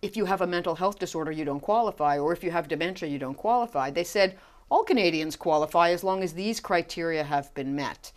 [0.02, 3.09] if you have a mental health disorder, you don't qualify, or if you have dementia,
[3.09, 3.90] you don't qualify.
[3.90, 4.38] They said,
[4.70, 8.12] all Canadians qualify as long as these criteria have been met.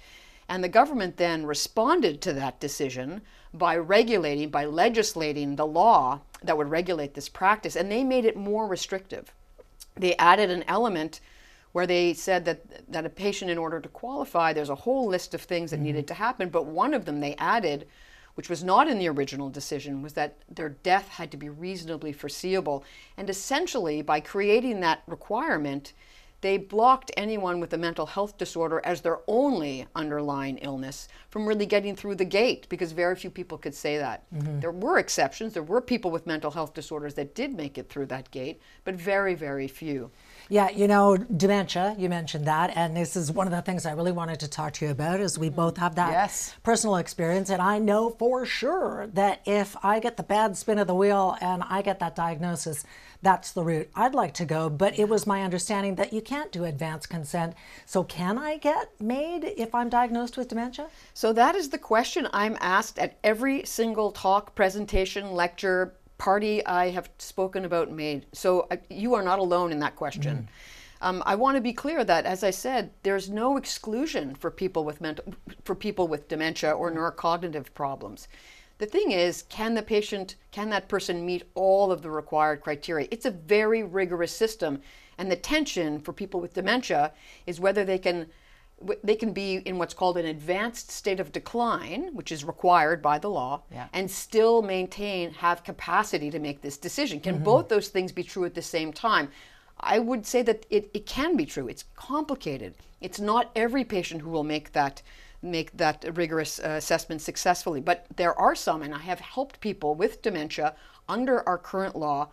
[0.48, 3.22] And the government then responded to that decision
[3.54, 8.36] by regulating, by legislating the law that would regulate this practice, and they made it
[8.36, 9.34] more restrictive.
[9.96, 11.20] They added an element
[11.72, 15.34] where they said that that a patient, in order to qualify, there's a whole list
[15.34, 15.86] of things that mm-hmm.
[15.86, 17.88] needed to happen, but one of them they added,
[18.36, 22.12] which was not in the original decision, was that their death had to be reasonably
[22.12, 22.84] foreseeable.
[23.18, 25.94] And essentially, by creating that requirement,
[26.42, 31.66] they blocked anyone with a mental health disorder as their only underlying illness from really
[31.66, 34.24] getting through the gate because very few people could say that.
[34.34, 34.62] Mm-hmm.
[34.62, 35.54] There were exceptions.
[35.54, 38.96] There were people with mental health disorders that did make it through that gate, but
[38.96, 40.12] very, very few.
[40.52, 42.76] Yeah, you know, dementia, you mentioned that.
[42.76, 45.20] And this is one of the things I really wanted to talk to you about
[45.20, 46.56] is we both mm, have that Yes.
[46.64, 47.52] personal experience.
[47.52, 51.38] And I know for sure that if I get the bad spin of the wheel
[51.40, 52.84] and I get that diagnosis,
[53.22, 54.70] that's the route I'd like to go.
[54.70, 57.54] But it was my understanding that you can't do advanced consent.
[57.86, 60.88] So can I get MAID if I'm diagnosed with dementia?
[61.14, 66.92] So that is the question I'm asked at every single talk, presentation, lecture, party I
[66.92, 68.28] have spoken about MAID.
[68.34, 70.48] So uh, you are not alone in that question.
[71.02, 74.84] Um, I want to be clear that, as I said, there's no exclusion for people
[74.84, 78.28] with mental, for people with dementia or neurocognitive problems.
[78.80, 83.08] The thing is, can the patient, can that person meet all of the required criteria?
[83.12, 84.82] It's a very rigorous system,
[85.18, 87.14] and the tension for people with dementia
[87.46, 88.28] is whether they can
[89.04, 93.20] they can be in what's called an advanced state of decline, which is required by
[93.20, 93.88] the law, Yeah.
[93.94, 97.20] and still maintain, have capacity to make this decision.
[97.20, 99.32] Can both those things be true at the same time?
[99.80, 101.68] I would say that it, it can be true.
[101.68, 102.76] It's complicated.
[103.02, 105.02] It's not every patient who will make that
[105.42, 109.96] make that rigorous uh, assessment successfully, but there are some, and I have helped people
[109.96, 110.76] with dementia
[111.08, 112.30] under our current law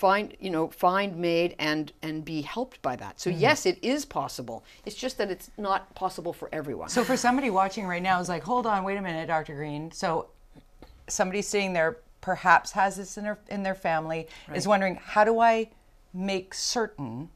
[0.00, 3.40] find you know find MAID and and be helped by that so mm-hmm.
[3.40, 7.50] yes it is possible it's just that it's not possible for everyone So for somebody
[7.50, 9.54] watching right now is like, hold on, wait a minute, Dr.
[9.54, 9.92] Green.
[9.92, 10.28] So
[11.08, 15.40] somebody sitting there perhaps has this in their in their family is wondering, how do
[15.40, 15.70] I
[16.12, 17.30] make certain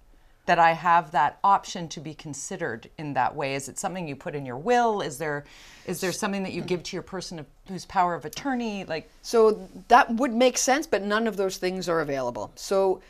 [0.47, 3.55] that I have that option to be considered in that way?
[3.55, 5.01] Is it something you put in your will?
[5.01, 5.45] Is there
[5.87, 8.85] is there something that you give to your person of, whose power of attorney?
[8.85, 12.53] Like So that would make sense, but none of those things are available.
[12.55, 13.01] So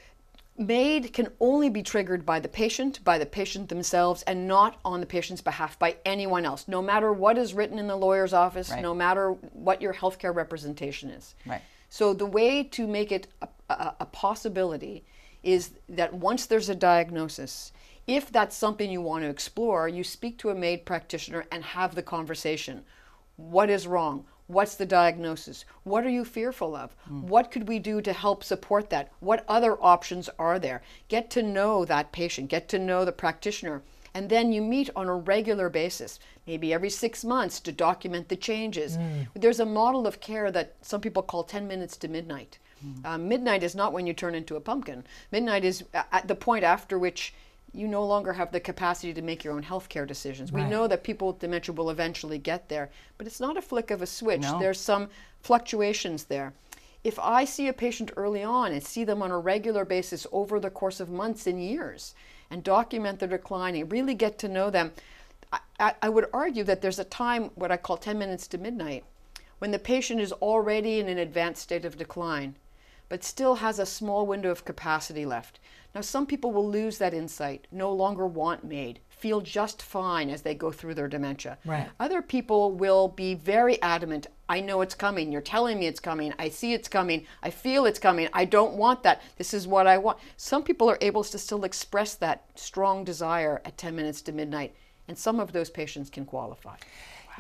[0.57, 5.01] MAID can only be triggered by the patient, by the patient themselves, and not on
[5.01, 8.71] the patient's behalf by anyone else, no matter what is written in the lawyer's office,
[8.71, 8.81] Right.
[8.81, 11.35] no matter what your healthcare representation is.
[11.45, 11.61] Right.
[11.89, 15.05] So the way to make it a, a, a possibility
[15.45, 17.73] is that once there's a diagnosis,
[18.07, 21.95] if that's something you want to explore, you speak to a MAID practitioner and have
[21.95, 22.85] the conversation.
[23.37, 24.25] What is wrong?
[24.47, 25.65] What's the diagnosis?
[25.85, 26.95] What are you fearful of?
[27.09, 27.27] Hmm.
[27.27, 29.11] What could we do to help support that?
[29.21, 30.83] What other options are there?
[31.09, 35.09] Get to know that patient, get to know the practitioner, and then you meet on
[35.09, 38.97] a regular basis, maybe every six months, to document the changes.
[38.97, 39.23] Hmm.
[39.35, 42.59] There's a model of care that some people call 10 minutes to midnight.
[43.05, 45.05] Uh, midnight is not when you turn into a pumpkin.
[45.31, 47.35] Midnight is at the point after which
[47.75, 50.53] you no longer have the capacity to make your own healthcare decisions.
[50.53, 53.91] We know that people with dementia will eventually get there, but it's not a flick
[53.91, 54.43] of a switch.
[54.61, 55.09] There's some
[55.43, 56.53] fluctuations there.
[57.03, 60.61] If I see a patient early on and see them on a regular basis over
[60.61, 62.15] the course of months and years
[62.51, 64.93] and document their decline and really get to know them,
[65.53, 68.59] I, I, I would argue that there's a time, what I call 10 minutes to
[68.59, 69.05] midnight,
[69.59, 72.55] when the patient is already in an advanced state of decline
[73.09, 75.61] but still has a small window of capacity left.
[75.95, 80.43] Now, some people will lose that insight, no longer want MAID, feel just fine as
[80.43, 81.57] they go through their dementia.
[81.65, 81.89] Right.
[82.01, 84.27] Other people will be very adamant.
[84.49, 85.31] I know it's coming.
[85.31, 86.35] You're telling me it's coming.
[86.39, 87.27] I see it's coming.
[87.43, 88.29] I feel it's coming.
[88.33, 89.23] I don't want that.
[89.39, 90.19] This is what I want.
[90.37, 94.75] Some people are able to still express that strong desire at 10 minutes to midnight,
[95.07, 96.77] and some of those patients can qualify.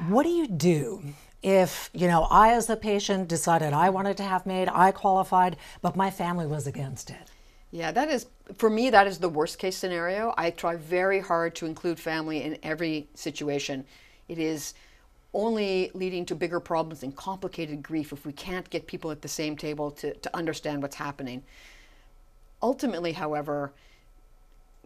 [0.09, 1.03] What do you do
[1.45, 5.59] if, you know, I as the patient decided I wanted to have MAID I qualified,
[5.83, 7.31] but my family was against it?
[7.71, 8.89] Yeah, that is for me.
[8.89, 10.33] That is the worst case scenario.
[10.39, 13.85] I try very hard to include family in every situation.
[14.27, 14.73] It is
[15.35, 19.29] only leading to bigger problems and complicated grief if we can't get people at the
[19.29, 21.43] same table to, to understand what's happening.
[22.63, 23.73] Ultimately, however,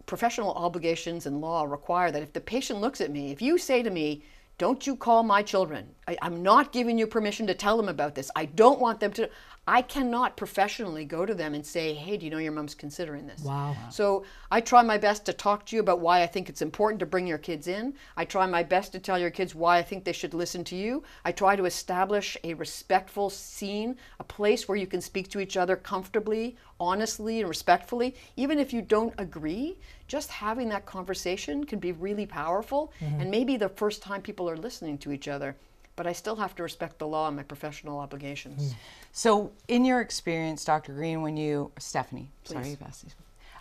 [0.07, 3.81] professional obligations and law require that if the patient looks at me, if you say
[3.81, 4.23] to me,
[4.59, 5.87] don't you call my children.
[6.05, 8.29] I, am not giving you permission to tell them about this.
[8.35, 9.29] I don't want them to.
[9.65, 13.27] I cannot professionally go to them and say, hey, do you know your mom's considering
[13.27, 13.41] this?
[13.41, 13.75] Wow.
[13.91, 16.99] So I try my best to talk to you about why I think it's important
[17.01, 17.93] to bring your kids in.
[18.17, 20.75] I try my best to tell your kids why I think they should listen to
[20.75, 21.03] you.
[21.23, 25.55] I try to establish a respectful scene, a place where you can speak to each
[25.55, 28.15] other comfortably, honestly, and respectfully.
[28.35, 29.77] Even if you don't agree,
[30.09, 34.57] just having that conversation can be really powerful and maybe the first time people are
[34.57, 35.55] listening to each other.
[35.95, 38.73] But I still have to respect the law and my professional obligations.
[39.11, 40.93] So, in your experience, Dr.
[40.93, 43.09] Green, when you Stefanie, sorry, Bessie,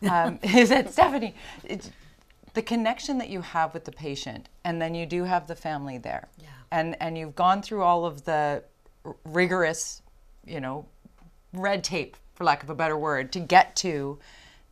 [0.08, 1.34] um, is that Stefanie?
[1.64, 1.90] It's,
[2.54, 5.98] the connection that you have with the patient, and then you do have the family
[5.98, 6.46] there, Yeah.
[6.70, 8.62] and and you've gone through all of the
[9.24, 10.02] rigorous,
[10.46, 10.86] you know,
[11.52, 14.18] red tape, for lack of a better word, to get to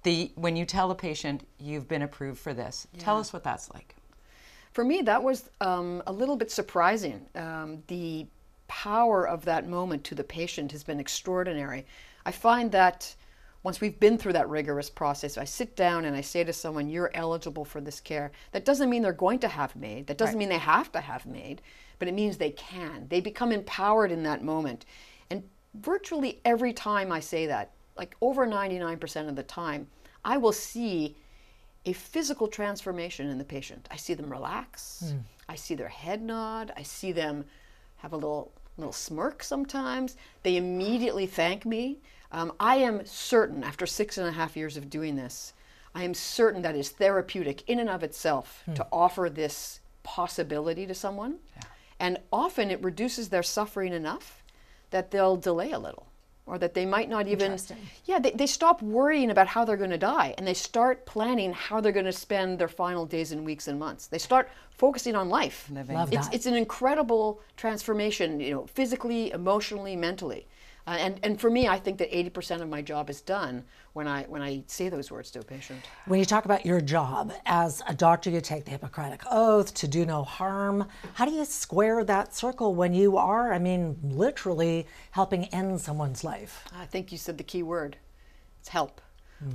[0.07, 2.87] the when you tell a patient you've been approved for this.
[2.99, 3.97] Tell us what that's like.
[4.73, 7.27] For me, that was um, a little bit surprising.
[7.35, 8.27] Um, the
[8.69, 11.87] power of that moment to the patient has been extraordinary.
[12.25, 13.15] I find that
[13.65, 16.89] once we've been through that rigorous process, I sit down and I say to someone,
[16.89, 18.31] You're eligible for this care.
[18.53, 21.27] That doesn't mean they're going to have MAID, that doesn't mean they have to have
[21.27, 21.63] MAID,
[21.99, 23.07] but it means they can.
[23.09, 24.87] They become empowered in that moment.
[25.31, 25.43] And
[25.75, 29.89] virtually every time I say that, like over 99% of the time,
[30.27, 31.17] I will see
[31.87, 33.89] a physical transformation in the patient.
[33.93, 35.15] I see them relax.
[35.49, 36.73] I see their head nod.
[36.77, 37.45] I see them
[37.99, 40.17] have a little little smirk sometimes.
[40.43, 41.99] They immediately thank me.
[42.31, 45.55] Um, I am certain, after six and a half years of doing this,
[45.95, 50.95] I am certain that is therapeutic in and of itself to offer this possibility to
[50.95, 51.37] someone.
[51.99, 54.43] And often it reduces their suffering enough
[54.91, 56.07] that they'll delay a little
[56.47, 57.59] or that they might not even
[58.05, 61.53] yeah they, they stop worrying about how they're going to die and they start planning
[61.53, 64.07] how they're going to spend their final days and weeks and months.
[64.07, 65.69] They start focusing on life.
[65.73, 66.35] Love it's, that.
[66.35, 70.47] it's an incredible transformation you know physically emotionally mentally
[70.87, 74.07] uh, and, and for me i think that 80% of my job is done when
[74.07, 77.33] i when i say those words to a patient When you talk about your job
[77.47, 80.87] as a doctor, you take the Hippocratic Oath to do no harm.
[81.15, 86.23] How do you square that circle when you are, I mean, literally helping end someone's
[86.25, 86.65] life?
[86.79, 87.97] I think you said the key word.
[88.61, 89.01] It's help.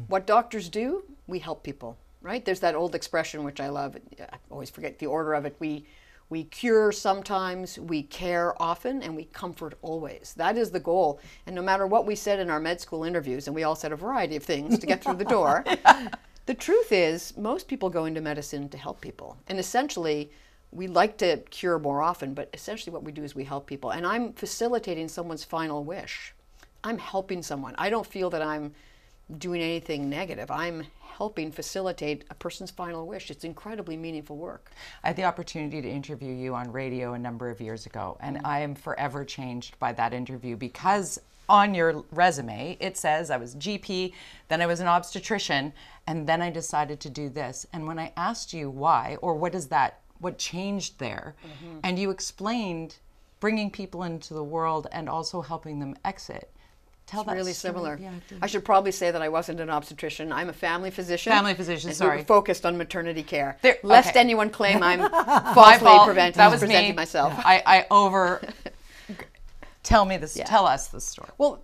[0.07, 2.43] What doctors do, we help people, right?
[2.45, 3.97] There's that old expression which I love.
[4.19, 5.55] I always forget the order of it.
[5.59, 5.85] We
[6.31, 10.33] we cure sometimes, we care often, and we comfort always.
[10.37, 11.19] That is the goal.
[11.45, 13.91] And no matter what we said in our med school interviews, and we all said
[13.91, 15.65] a variety of things to get through the door,
[16.45, 19.35] the truth is most people go into medicine to help people.
[19.49, 20.31] And essentially,
[20.71, 23.89] we like to cure more often, but essentially what we do is we help people.
[23.91, 26.33] And I'm facilitating someone's final wish.
[26.81, 27.75] I'm helping someone.
[27.77, 28.73] I don't feel that I'm
[29.37, 30.49] doing anything negative.
[30.49, 30.85] I'm
[31.21, 33.29] helping facilitate a person's final wish.
[33.29, 34.71] It's incredibly meaningful work.
[35.03, 38.41] I had the opportunity to interview you on radio a number of years ago, and
[38.43, 43.53] I am forever changed by that interview because on your resume, it says I was
[43.53, 44.13] GP,
[44.47, 45.73] then I was an obstetrician,
[46.07, 47.67] and then I decided to do this.
[47.71, 51.79] And when I asked you why, or what is that, what changed there, Mm-hmm.
[51.83, 52.95] and you explained
[53.39, 56.49] bringing people into the world and also helping them exit.
[57.07, 57.73] Tell that really story.
[57.73, 57.97] similar.
[58.01, 58.11] Yeah,
[58.41, 60.31] I should probably say that I wasn't an obstetrician.
[60.31, 61.33] I'm a family physician.
[61.33, 62.23] Family physician, sorry.
[62.23, 63.57] Focused on maternity care.
[63.61, 64.19] There- Lest okay.
[64.21, 64.99] anyone claim I'm
[65.53, 66.05] falsely fault.
[66.05, 66.95] preventing, that was presenting me.
[66.95, 67.33] myself.
[67.37, 68.41] I, I over.
[69.83, 70.39] tell me this.
[70.45, 71.29] Tell us the story.
[71.37, 71.63] Well,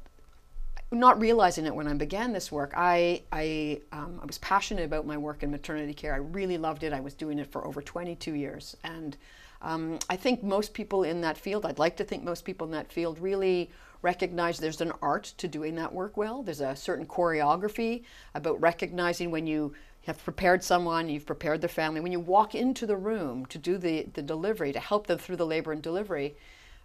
[0.91, 5.05] not realizing it when I began this work, I I, um, I was passionate about
[5.05, 6.13] my work in maternity care.
[6.13, 6.93] I really loved it.
[6.93, 9.17] I was doing it for over 22 years, and
[9.61, 12.71] um, I think most people in that field, I'd like to think most people in
[12.71, 16.43] that field, really recognize there's an art to doing that work well.
[16.43, 18.03] There's a certain choreography
[18.35, 19.73] about recognizing when you
[20.05, 21.99] have prepared someone, you've prepared their family.
[21.99, 25.35] When you walk into the room to do the, the delivery, to help them through
[25.35, 26.35] the labor and delivery,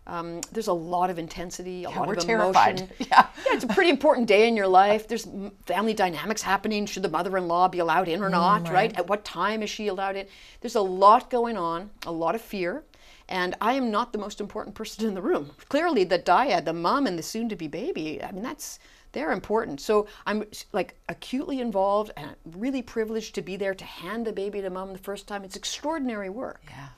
[0.07, 2.81] um, there's a lot of intensity, a lot we're of terrified.
[2.81, 2.97] emotion.
[2.99, 3.27] Yeah.
[3.47, 5.07] yeah, it's a pretty important day in your life.
[5.07, 5.29] There's
[5.67, 6.87] family dynamics happening.
[6.87, 8.69] Should the mother-in-law be allowed in or not?
[8.69, 8.97] Right.
[8.99, 10.27] At what time is she allowed in?
[10.61, 12.83] There's a lot going on, a lot of fear,
[13.29, 15.53] and I am not the most important person in the room.
[15.69, 18.23] Clearly, the dyad, the mom, and the soon-to-be baby.
[18.23, 18.81] I mean, that's
[19.13, 19.81] they're important.
[19.81, 24.61] So I'm like acutely involved and really privileged to be there to hand the baby
[24.63, 25.45] to mom the first time.
[25.45, 26.63] It's extraordinary work.
[26.69, 26.89] Yeah.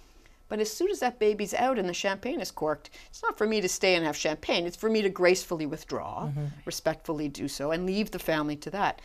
[0.49, 3.47] But as soon as that baby's out and the champagne is corked, it's not for
[3.47, 4.67] me to stay and have champagne.
[4.67, 6.47] It's for me to gracefully withdraw, mm-hmm.
[6.65, 9.01] respectfully do so, and leave the family to that.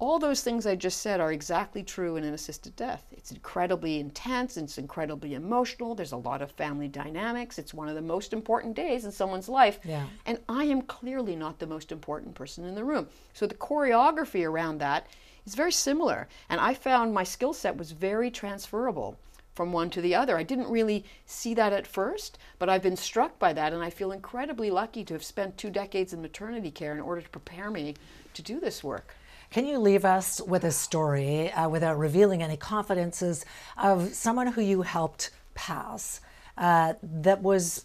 [0.00, 3.04] All those things I just said are exactly true in an assisted death.
[3.12, 7.58] It's incredibly intense, it's incredibly emotional, there's a lot of family dynamics.
[7.58, 9.78] It's one of the most important days in someone's life.
[9.84, 10.04] Yeah.
[10.26, 13.06] And I am clearly not the most important person in the room.
[13.32, 15.06] So the choreography around that
[15.46, 16.28] is very similar.
[16.50, 19.16] And I found my skill set was very transferable
[19.54, 20.36] from one to the other.
[20.36, 23.90] I didn't really see that at first, but I've been struck by that, and I
[23.90, 27.70] feel incredibly lucky to have spent two decades in maternity care in order to prepare
[27.70, 27.94] me
[28.34, 29.14] to do this work.
[29.50, 33.44] Can you leave us with a story uh, without revealing any confidences
[33.76, 36.20] of someone who you helped pass
[36.58, 37.84] uh, that was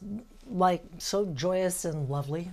[0.49, 2.51] like so joyous and lovely?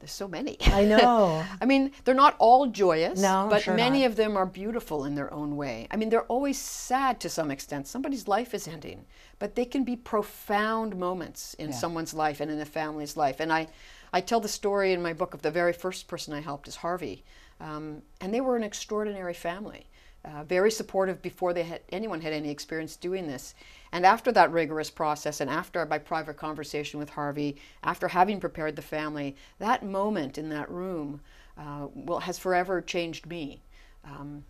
[0.00, 0.56] There's so many.
[0.62, 1.44] I know.
[1.60, 4.06] I mean, they're not all joyous, No, but sure many not.
[4.06, 5.86] of them are beautiful in their own way.
[5.90, 7.86] I mean, they're always sad to some extent.
[7.86, 9.04] Somebody's life is ending,
[9.38, 13.40] but they can be profound moments in someone's life and in a family's life.
[13.40, 13.68] And I,
[14.12, 16.76] I tell the story in my book of the very first person I helped is
[16.76, 17.22] Harvey,
[17.60, 19.86] um, and they were an extraordinary family.
[20.22, 23.54] Uh, very supportive before they had anyone had any experience doing this.
[23.92, 28.76] And after that rigorous process, and after my private conversation with Harvey, after having prepared
[28.76, 31.20] the family, that moment in that room
[31.58, 33.62] uh, will, has forever changed me.
[34.04, 34.44] Um,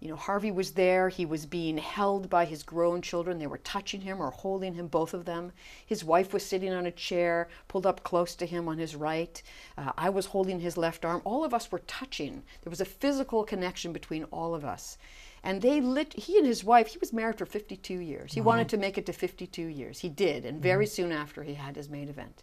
[0.00, 1.08] you know, Harvey was there.
[1.08, 3.38] He was being held by his grown children.
[3.38, 5.52] They were touching him or holding him, both of them.
[5.84, 9.42] His wife was sitting on a chair, pulled up close to him on his right.
[9.76, 11.20] Uh, I was holding his left arm.
[11.24, 12.44] All of us were touching.
[12.62, 14.98] There was a physical connection between all of us.
[15.42, 18.32] And they lit, he and his wife, he was married for 52 years.
[18.32, 20.00] He wanted to make it to 52 years.
[20.00, 20.92] He did, and very mm-hmm.
[20.92, 22.42] soon after he had his main event.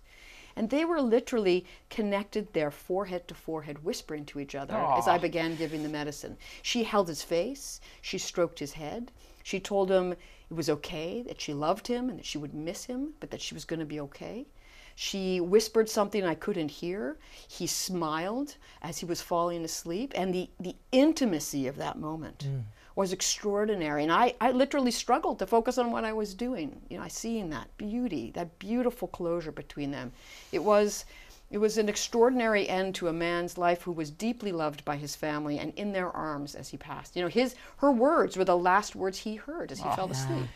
[0.55, 5.17] And they were literally connected there, forehead to forehead, whispering to each other as I
[5.17, 6.37] began giving the medicine.
[6.61, 9.11] She held his face, she stroked his head,
[9.43, 12.85] she told him it was okay, that she loved him and that she would miss
[12.85, 14.47] him, but that she was going to be okay.
[14.95, 17.17] She whispered something I couldn't hear.
[17.49, 22.63] He smiled as he was falling asleep, and the, the intimacy of that moment mm.
[22.95, 24.03] Was extraordinary.
[24.03, 26.81] And I, I literally struggled to focus on what I was doing.
[26.89, 30.11] You know, I seeing that beauty, that beautiful closure between them.
[30.51, 31.05] It was
[31.51, 35.15] it was an extraordinary end to a man's life who was deeply loved by his
[35.15, 37.15] family and in their arms as he passed.
[37.15, 40.11] You know, his her words were the last words he heard as he oh, fell
[40.11, 40.47] asleep.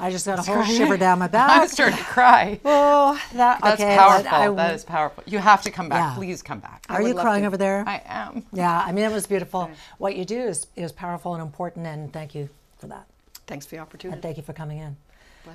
[0.00, 1.50] I just got a whole shiver down my back.
[1.50, 1.68] I back.
[1.70, 2.60] started to cry.
[2.64, 4.32] Oh, that, That's okay, powerful.
[4.32, 5.24] I- that is powerful.
[5.26, 6.12] You have to come back.
[6.12, 6.14] Yeah.
[6.16, 6.84] Please come back.
[6.88, 7.46] Are you crying to.
[7.48, 7.84] over there?
[7.86, 8.44] I am.
[8.52, 9.70] yeah, I mean, it was beautiful.
[9.98, 13.06] What you do is, is powerful and important, and thank you for that.
[13.46, 14.14] Thanks for the opportunity.
[14.14, 14.96] And thank you for coming in.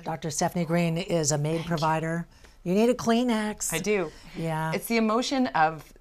[0.04, 0.28] Dr.
[0.28, 2.26] Stefanie Green is a MAID provider.
[2.64, 3.72] You need a Kleenex.
[3.72, 4.10] I do.
[4.36, 4.72] Yeah.
[4.74, 5.92] It's the emotion of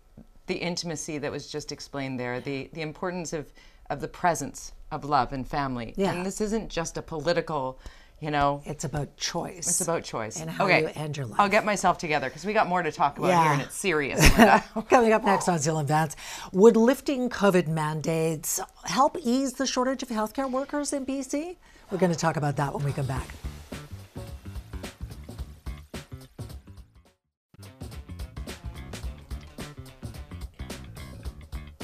[0.47, 3.51] the intimacy that was just explained there, the, the importance of,
[3.89, 5.93] of the presence of love and family.
[5.95, 6.13] Yeah.
[6.13, 7.79] And this isn't just a political,
[8.19, 9.67] you know, It's about choice.
[9.67, 10.39] it's about choice.
[10.39, 10.81] And how okay.
[10.81, 11.39] you end your life.
[11.39, 13.43] I'll get myself together because we got more to talk about Yeah.
[13.43, 14.27] here and it's serious.
[14.89, 16.15] Coming up next on Steele and Vance,
[16.51, 21.57] would lifting COVID mandates help ease the shortage of healthcare workers in BC?
[21.91, 23.27] We're going to talk about that when we come back.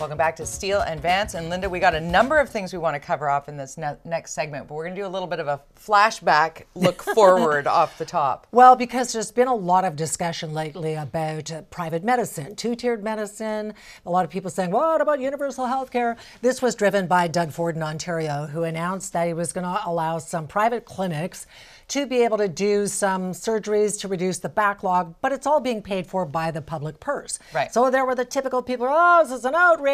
[0.02, 1.36] Welcome back to Steele and Vance.
[1.36, 3.78] And Linda, we got a number of things we want to cover off in this
[3.78, 7.04] ne- next segment, but we're going to do a little bit of a flashback look
[7.14, 8.48] forward off the top.
[8.52, 13.04] Well, because there's been a lot of discussion lately about uh, private medicine, two tiered
[13.04, 13.76] medicine.
[14.04, 16.18] A lot of people saying, what about universal health care?
[16.42, 19.82] This was driven by Doug Ford in Ontario, who announced that he was going to
[19.86, 21.46] allow some private clinics
[21.90, 25.82] to be able to do some surgeries to reduce the backlog, but it's all being
[25.82, 27.38] paid for by the public purse.
[27.54, 27.72] Right.
[27.72, 29.91] So there were the typical people, oh, this is an outrage.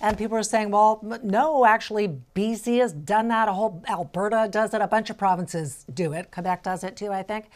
[0.00, 3.48] And people are saying, well, no, actually, BC has done that.
[3.48, 4.80] A whole Alberta does it.
[4.80, 6.30] A bunch of provinces do it.
[6.30, 7.50] Quebec does it too, I think.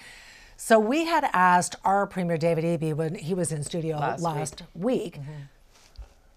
[0.56, 5.18] So we had asked our Premier David Eby when he was in studio last, week,
[5.18, 5.32] mm-hmm.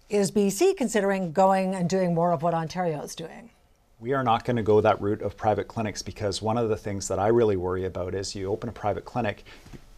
[0.08, 3.50] is BC considering going and doing more of what Ontario is doing?
[4.00, 6.76] We are not going to go that route of private clinics because one of the
[6.76, 9.44] things that I really worry about is you open a private clinic,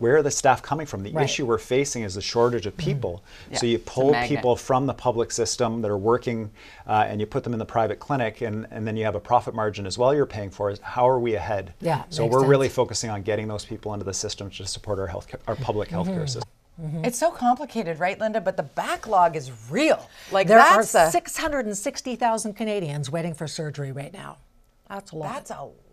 [0.00, 1.02] where are the staff coming from?
[1.02, 1.24] The Right.
[1.24, 3.22] issue we're facing is the shortage of people.
[3.54, 6.50] So Yeah, you pull people from the public system that are working
[6.86, 9.20] uh, and you put them in the private clinic and, and then you have a
[9.20, 10.70] profit margin as well you're paying for.
[10.70, 10.80] It.
[10.80, 11.74] How are we ahead?
[11.80, 15.06] Yeah, So we're really focusing on getting those people into the system to support our
[15.06, 16.10] health our public Mm-hmm.
[16.10, 16.48] healthcare system.
[17.04, 18.40] It's so complicated, right, Linda?
[18.40, 20.08] But the backlog is real.
[20.32, 24.38] Like There are a 660,000 Canadians waiting for surgery right now.
[24.88, 25.34] That's a lot.
[25.34, 25.89] That's a lot of people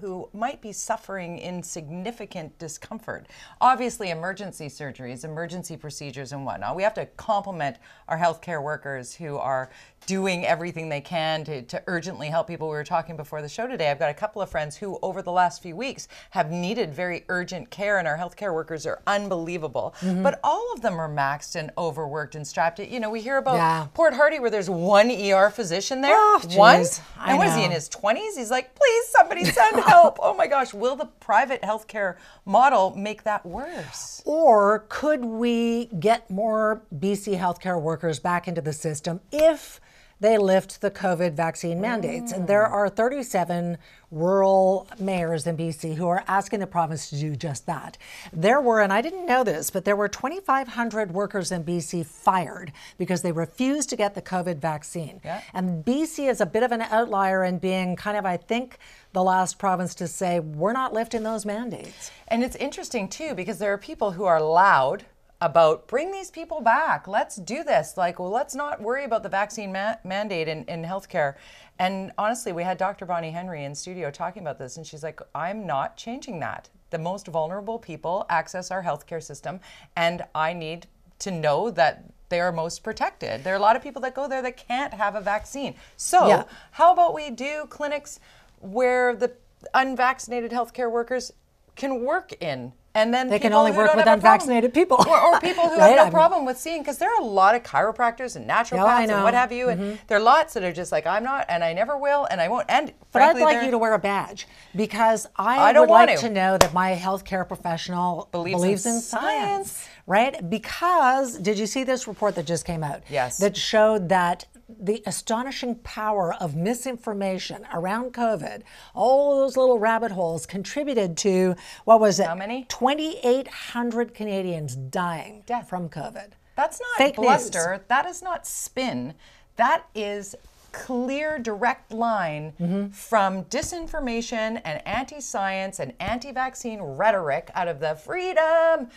[0.00, 3.26] who might be suffering in significant discomfort.
[3.60, 6.76] Obviously, emergency surgeries, emergency procedures, and whatnot.
[6.76, 7.76] We have to compliment
[8.08, 9.70] our healthcare workers who are
[10.06, 12.68] doing everything they can to, to urgently help people.
[12.68, 13.90] We were talking before the show today.
[13.90, 17.24] I've got a couple of friends who, over the last few weeks, have needed very
[17.28, 19.94] urgent care, and our healthcare workers are unbelievable.
[20.00, 20.22] Mm-hmm.
[20.22, 22.78] But all of them are maxed and overworked and strapped.
[22.78, 23.86] You know, we hear about Yeah.
[23.94, 26.14] Port Hardy where there's one ER physician there.
[26.14, 26.84] Oh, one.
[27.18, 28.36] I And was he in his 20s?
[28.36, 29.89] He's like, please, somebody send help.
[29.92, 34.22] Oh my gosh, will the private healthcare model make that worse?
[34.24, 39.80] Or could we get more BC healthcare workers back into the system if
[40.20, 42.32] they lift the COVID vaccine mandates?
[42.32, 43.78] And there are 37
[44.10, 47.96] rural mayors in BC who are asking the province to do just that.
[48.32, 52.72] There were, and I didn't know this, but there were 2,500 workers in BC fired
[52.98, 55.20] because they refused to get the COVID vaccine.
[55.24, 55.40] Yeah.
[55.54, 58.78] And BC is a bit of an outlier in being kind of, I think,
[59.12, 62.10] the last province to say, we're not lifting those mandates.
[62.28, 65.04] And it's interesting too because there are people who are loud
[65.40, 67.08] about bring these people back.
[67.08, 67.96] Let's do this.
[67.96, 71.34] Like, well, let's not worry about the vaccine ma- mandate in, in healthcare.
[71.78, 73.06] And honestly, we had Dr.
[73.06, 76.68] Bonnie Henry in studio talking about this, and she's like, I'm not changing that.
[76.90, 79.60] The most vulnerable people access our healthcare system,
[79.96, 80.88] and I need
[81.20, 83.42] to know that they are most protected.
[83.42, 85.74] There are a lot of people that go there that can't have a vaccine.
[85.96, 86.44] So, Yeah.
[86.72, 88.20] how about we do clinics
[88.60, 89.32] where the
[89.74, 91.32] unvaccinated healthcare workers
[91.76, 92.72] can work in?
[92.92, 94.96] And then They can only work with a problem- unvaccinated people.
[95.08, 95.90] or, or people who Right?
[95.90, 98.50] have no I mean- problem with seeing, because there are a lot of chiropractors and
[98.50, 99.96] naturopaths and what have you, and mm-hmm.
[100.08, 102.48] there are lots that are just like, I'm not, and I never will, and I
[102.48, 102.66] won't.
[102.68, 105.90] And But frankly, I'd like you to wear a badge because I, I don't would
[105.92, 106.26] like want to.
[106.28, 106.34] to.
[106.34, 109.88] know that my healthcare professional Believes in in science, science.
[110.10, 110.50] Right?
[110.50, 113.00] Because did you see this report that just came out?
[113.08, 113.38] Yes.
[113.38, 120.46] That showed that the astonishing power of misinformation around COVID, all those little rabbit holes
[120.46, 121.54] contributed to
[121.84, 122.26] what was it?
[122.26, 122.64] How many?
[122.68, 125.68] 2,800 Canadians dying Death.
[125.68, 126.30] from COVID.
[126.56, 127.26] That's not Fake news.
[127.26, 127.84] bluster.
[127.86, 129.14] That is not spin.
[129.56, 130.34] That is
[130.72, 132.88] clear, direct line Mm-hmm.
[132.90, 138.88] from disinformation and anti-science and anti-vaccine rhetoric out of the freedom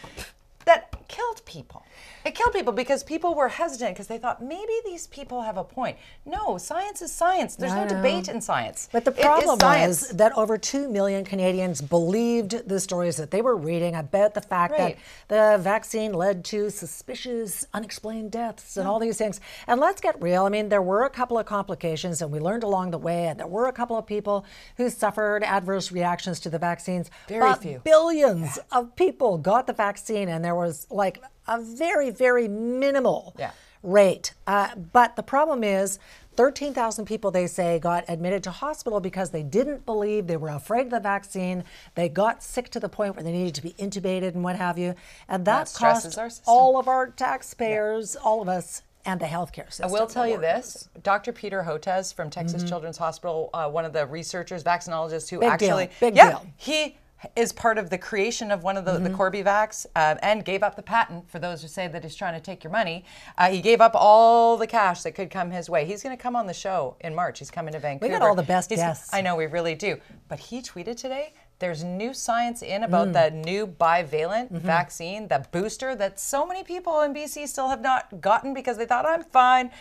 [0.65, 1.83] that killed people.
[2.25, 5.63] It killed people because people were hesitant because they thought maybe these people have a
[5.63, 5.97] point.
[6.25, 7.55] No, science is science.
[7.55, 7.95] There's I no know.
[7.95, 8.87] debate in science.
[8.91, 13.41] But the problem is, was that over 2 million Canadians believed the stories that they
[13.41, 14.97] were reading about the fact Right.
[15.27, 19.41] that the vaccine led to suspicious, unexplained deaths and all these things.
[19.67, 20.45] And let's get real.
[20.45, 23.39] I mean, there were a couple of complications, and we learned along the way, and
[23.39, 24.45] there were a couple of people
[24.77, 27.09] who suffered adverse reactions to the vaccines.
[27.27, 27.79] Very few.
[27.83, 33.51] Billions of people got the vaccine, and there was like a very, very minimal Yeah.
[33.81, 34.33] rate.
[34.47, 35.99] Uh, but the problem is,
[36.35, 40.85] 13,000 people, they say, got admitted to hospital because they didn't believe, they were afraid
[40.85, 41.63] of the vaccine.
[41.95, 44.79] They got sick to the point where they needed to be intubated and what have
[44.79, 44.95] you.
[45.27, 49.89] And that, That cost all of our taxpayers, all of us, and the healthcare system.
[49.89, 51.33] I will tell you this: Dr.
[51.33, 55.39] Peter Hotez from Texas Children's Hospital, uh, one of the researchers, vaccinologists who.
[55.39, 56.45] Big deal, actually, big yeah, deal.
[56.55, 56.97] he
[57.35, 59.03] is part of the creation of one of the, Mm-hmm.
[59.05, 62.33] the Corbevax uh, and gave up the patent for those who say that he's trying
[62.33, 63.05] to take your money.
[63.37, 65.85] Uh, he gave up all the cash that could come his way.
[65.85, 67.39] He's going to come on the show in March.
[67.39, 68.11] He's coming to Vancouver.
[68.13, 69.13] We got all the best He's- guests.
[69.13, 69.97] I know we really do.
[70.27, 73.13] But he tweeted today There's new science in about Mm.
[73.13, 74.57] the new bivalent Mm-hmm.
[74.57, 78.85] vaccine, the booster that so many people in BC still have not gotten because they
[78.85, 79.71] thought I'm fine.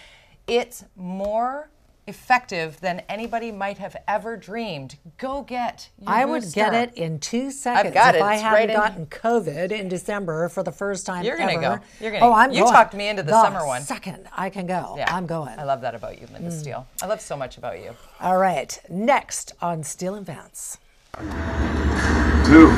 [0.46, 1.70] It's more
[2.06, 4.96] effective than anybody might have ever dreamed.
[5.18, 8.24] Go get your I would get it in two seconds I've got if it.
[8.24, 11.52] I It's hadn't right in- gotten COVID in December for the first time You're gonna
[11.52, 11.60] ever.
[11.78, 11.78] go.
[12.00, 12.72] You're gonna- Oh, I'm you going.
[12.72, 13.82] talked me into the summer one.
[13.82, 14.94] Second, I can go.
[14.98, 15.54] Yeah, I'm going.
[15.56, 15.60] Mm.
[15.60, 16.86] I love that about you, Linda Steele.
[17.02, 17.94] I love so much about you.
[18.20, 18.78] All right.
[18.88, 20.78] Next on Steele and Vance.
[22.44, 22.68] Two.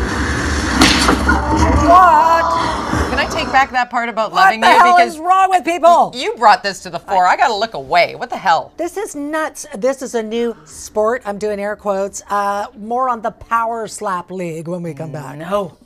[1.06, 3.10] What?
[3.10, 5.50] Can I take back that part about What loving the you hell because is wrong
[5.50, 6.12] with people?
[6.14, 7.26] you brought this to the fore.
[7.26, 8.14] I got to look away.
[8.14, 8.72] What the hell?
[8.76, 9.66] This is nuts.
[9.76, 11.22] This is a new sport.
[11.26, 12.22] I'm doing air quotes.
[12.28, 15.36] Uh, more on the Power Slap League when we come back.
[15.38, 15.76] No.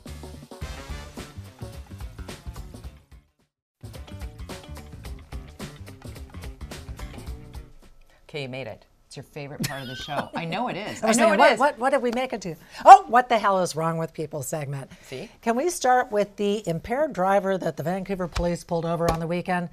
[8.27, 8.85] Okay, you made it.
[9.09, 10.29] It's your favorite part of the show.
[10.35, 11.01] I know it is.
[11.03, 11.59] I, was know thinking, it what, is.
[11.59, 12.53] What, what did we make it to?
[12.85, 14.91] Oh, what the hell is wrong with people segment.
[15.01, 15.31] See?
[15.41, 19.25] Can we start with the impaired driver that the Vancouver police pulled over on the
[19.25, 19.69] weekend?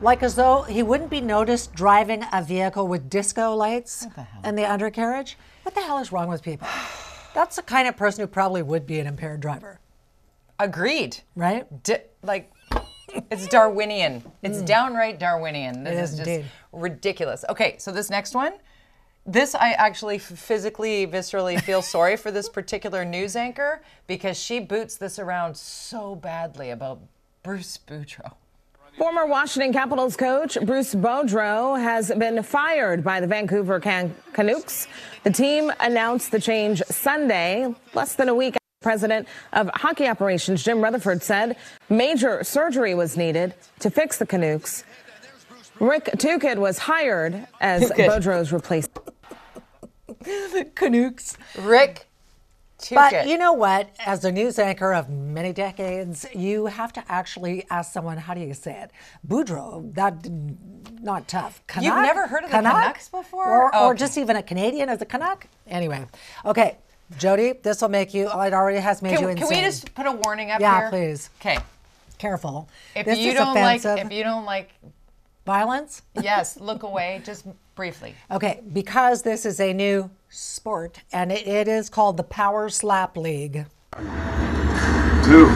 [0.00, 4.06] Like as though he wouldn't be noticed driving a vehicle with disco lights
[4.44, 5.36] in the undercarriage?
[5.64, 6.68] What the hell is wrong with people?
[7.34, 9.80] That's the kind of person who probably would be an impaired driver,
[10.60, 11.18] Agreed.
[11.34, 11.82] right?
[11.82, 12.52] Di- like,
[13.30, 14.22] it's Darwinian.
[14.42, 15.84] It's downright Darwinian.
[15.84, 15.98] This Mm.
[15.98, 16.46] It is is just indeed.
[16.72, 17.44] ridiculous.
[17.48, 18.52] Okay, so this next one.
[19.28, 24.96] This I actually physically, viscerally feel sorry for this particular news anchor because she boots
[24.96, 27.00] this around so badly about
[27.42, 28.34] Bruce Boudreau.
[28.96, 34.86] Former Washington Capitals coach Bruce Boudreau has been fired by the Vancouver Can- Canucks.
[35.22, 40.80] The team announced the change Sunday, less than a week President of Hockey Operations Jim
[40.80, 41.56] Rutherford said
[41.88, 44.84] major surgery was needed to fix the Canucks.
[45.80, 48.08] Rick Tocchet was hired as Tocchet.
[48.08, 49.08] Boudreau's replacement.
[50.76, 51.36] Canucks.
[51.58, 52.06] Rick
[52.92, 53.90] But you know what?
[54.06, 58.40] As a news anchor of many decades, you have to actually ask someone, how do
[58.40, 58.92] you say it?
[59.26, 60.30] Boudreaux, that
[61.02, 61.60] not tough.
[61.80, 63.46] You've never heard of the Canucks before?
[63.46, 63.94] Or, or oh.
[63.94, 65.48] just even a Canadian as a Canuck?
[65.66, 66.06] Anyway,
[66.44, 66.78] okay,
[67.18, 69.48] Jody, this will make you, it already has made you can, insane.
[69.48, 70.90] can we just put a warning up Yeah, here?
[70.90, 71.30] please.
[71.40, 71.58] Okay.
[72.18, 72.68] Careful.
[72.94, 73.96] If this you is don't offensive.
[73.96, 74.70] like, if you don't like,
[75.44, 76.02] Violence?
[76.20, 77.20] yes, look away.
[77.24, 77.46] Just
[77.76, 78.14] briefly.
[78.30, 83.16] Okay, because this is a new sport and it, it is called the Power Slap
[83.16, 83.66] League.
[85.24, 85.46] Two.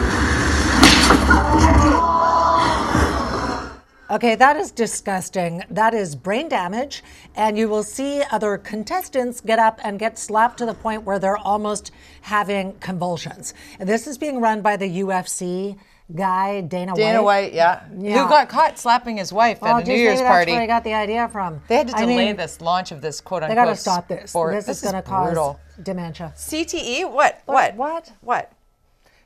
[4.11, 5.63] Okay, that is disgusting.
[5.69, 7.01] That is brain damage.
[7.33, 11.17] And you will see other contestants get up and get slapped to the point where
[11.17, 13.53] they're almost having convulsions.
[13.79, 15.77] And this is being run by the UFC
[16.13, 17.85] guy, Dana, Dana White, yeah.
[17.97, 18.23] Yeah.
[18.23, 20.51] Who got caught slapping his wife Oh, at a New Year's maybe party.
[20.51, 21.61] That's where I got the idea from.
[21.69, 24.09] They had to I delay mean, this launch of this quote They got to stop
[24.09, 24.31] this.
[24.31, 24.53] sport.
[24.53, 26.33] This, is going to cause dementia.
[26.35, 27.09] CTE?
[27.09, 27.41] What?
[27.45, 27.75] What?
[27.77, 28.11] what?
[28.19, 28.51] What?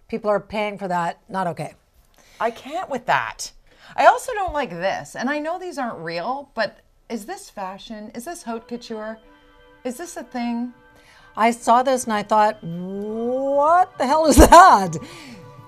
[0.09, 1.19] People are paying for that.
[1.27, 1.73] Not okay.
[2.39, 3.51] I can't with that.
[3.95, 6.79] I also don't like this, and I know these aren't real, but
[7.09, 8.11] is this fashion?
[8.15, 9.17] Is this haute couture?
[9.83, 10.73] Is this a thing?
[11.37, 14.97] I saw this and I thought, what the hell is that?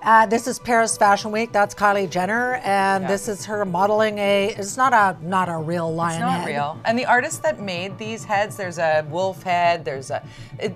[0.02, 1.52] Uh, this is Paris Fashion Week.
[1.52, 4.54] That's Kylie Jenner, and this is her modeling a.
[4.56, 6.46] It's not a not a real lion It's not head.
[6.46, 6.80] real.
[6.84, 9.84] And the artist that made these heads, there's a wolf head.
[9.84, 10.22] There's a.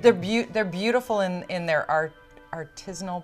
[0.00, 2.12] They're beau- They're beautiful in in their art
[2.52, 3.22] artisanal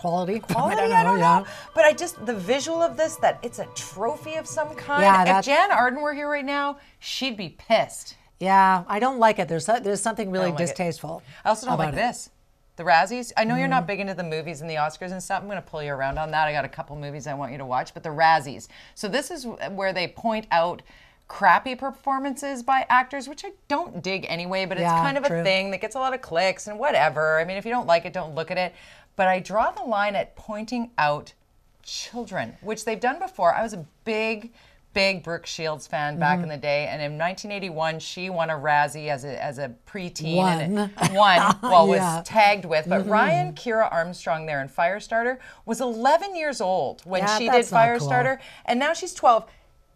[0.00, 0.38] Quality.
[0.52, 0.80] quality.
[0.80, 1.40] I don't know.
[1.44, 1.44] yeah.
[1.74, 5.02] But I just the visual of this that it's a trophy of some kind.
[5.02, 8.16] Yeah, if Jann Arden were here right now, she'd be pissed.
[8.38, 9.48] Yeah, I don't like it.
[9.48, 10.66] There's there's something really don't like it.
[10.68, 11.22] distasteful.
[11.44, 11.96] I also don't like it.
[11.96, 12.30] this.
[12.76, 13.32] The Razzies.
[13.36, 13.70] I know you're Mm-hmm.
[13.72, 15.42] not big into the movies and the Oscars and stuff.
[15.42, 16.48] I'm going to pull you around on that.
[16.48, 18.68] I got a couple movies I want you to watch, but the Razzies.
[18.94, 20.80] So this is where they point out
[21.28, 25.40] crappy performances by actors, which I don't dig anyway, but it's Yeah, kind of true.
[25.40, 27.38] a thing that gets a lot of clicks and whatever.
[27.38, 28.74] I mean, if you don't like it, don't look at it.
[29.20, 31.34] But I draw the line at pointing out
[31.82, 33.54] children, which they've done before.
[33.54, 34.54] I was a big,
[34.94, 36.44] big Brooke Shields fan back Mm-hmm.
[36.44, 40.38] in the day, and in 1981, she won a Razzie as a as a preteen.
[40.42, 41.54] and it- won.
[41.62, 42.00] Well, Yeah.
[42.00, 42.16] Mm-hmm.
[42.16, 42.88] was tagged with.
[42.88, 47.70] But Ryan Kiera Armstrong there in Firestarter was 11 years old when Yeah, she did
[47.70, 48.08] not cool.
[48.08, 49.44] Firestarter, and now she's 12.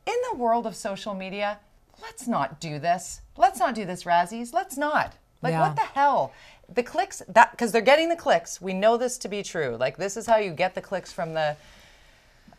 [0.07, 1.61] In the world of social media,
[2.03, 3.23] let's not do this.
[3.39, 4.53] Let's not do this, Razzies.
[4.53, 5.15] Let's not.
[5.41, 5.61] Like, Yeah.
[5.61, 6.33] what the hell?
[6.73, 8.61] The clicks that because they're getting the clicks.
[8.61, 9.77] We know this to be true.
[9.79, 11.57] Like this is how you get the clicks from the.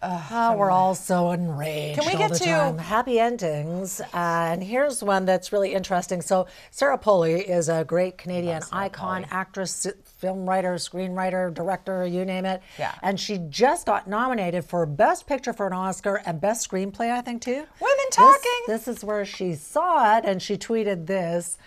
[0.04, 2.78] Oh, we're all so enraged Can we get to- time.
[2.78, 4.02] Happy endings.
[4.02, 6.22] Uh, and here's one that's really interesting.
[6.22, 9.88] So Sarah Polley is a great Canadian icon, actress,
[10.20, 12.62] film writer, screenwriter, director, you name it.
[12.78, 12.94] Yeah.
[13.02, 17.22] And she just got nominated for Best Picture for an Oscar and Best Screenplay, I
[17.22, 17.52] think, too.
[17.80, 18.62] Women This- talking.
[18.68, 21.58] This, is where she saw it and she tweeted this,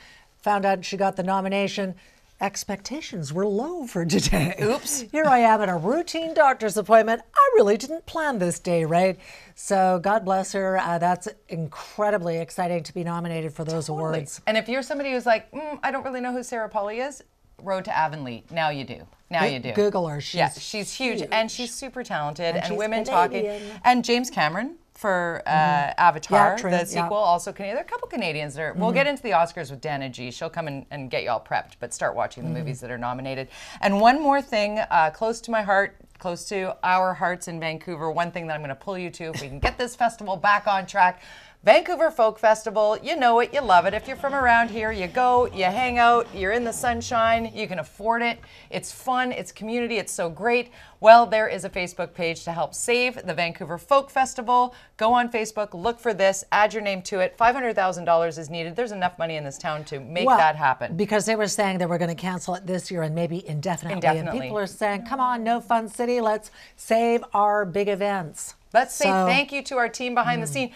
[0.43, 1.97] found out she got the nomination.
[2.41, 4.55] Expectations were low for today.
[4.63, 5.01] Oops.
[5.13, 7.21] Here I am at a routine doctor's appointment.
[7.35, 9.19] I really didn't plan this day, right?
[9.57, 10.79] So God bless her.
[10.79, 14.41] Uh, that's incredibly exciting to be nominated for those awards.
[14.47, 17.25] And if you're somebody who's like, mm, I don't really know who Sarah Polley is,
[17.61, 18.45] Road to Avonlea.
[18.53, 19.05] Now you do.
[19.31, 19.73] Now you do.
[19.73, 20.21] Google her.
[20.21, 22.55] She's yeah, she's huge, and she's super talented.
[22.55, 23.61] And, she's women Canadian.
[23.61, 23.81] talking.
[23.85, 26.85] And James Cameron for uh, Avatar, true, the yeah.
[26.85, 27.77] sequel, also Canadian.
[27.77, 28.75] There are a couple Canadians there.
[28.77, 31.41] We'll get into the Oscars with Dana Gee She'll come in and get you all
[31.41, 33.47] prepped, but start watching the movies that are nominated.
[33.81, 35.97] And one more thing, uh, close to my heart.
[36.19, 38.11] Close to our hearts in Vancouver.
[38.11, 40.37] One thing that I'm going to pull you to, if we can get this festival
[40.37, 41.23] back on track,
[41.69, 43.93] Vancouver Folk Festival, you know it, you love it.
[43.93, 47.69] If you're from around here, you go, you hang out, you're in the sunshine, you
[47.69, 48.39] can afford it.
[48.71, 50.71] It's fun, it's community, it's so great.
[51.01, 54.75] Well, there is a Facebook page to help save the Vancouver Folk Festival.
[54.97, 57.37] Go on Facebook, look for this, add your name to it.
[57.37, 58.75] $500,000 is needed.
[58.75, 60.97] There's enough money in this town to make Well, that happen.
[60.97, 63.47] Because they were saying that they were going to cancel it this year and maybe
[63.47, 63.97] indefinitely.
[63.97, 64.39] Indefinitely.
[64.39, 68.55] And people are saying, come on, no fun city, let's save our big events.
[68.73, 69.27] Let's say So- Hmm.
[69.29, 70.73] thank you to our team behind the scene.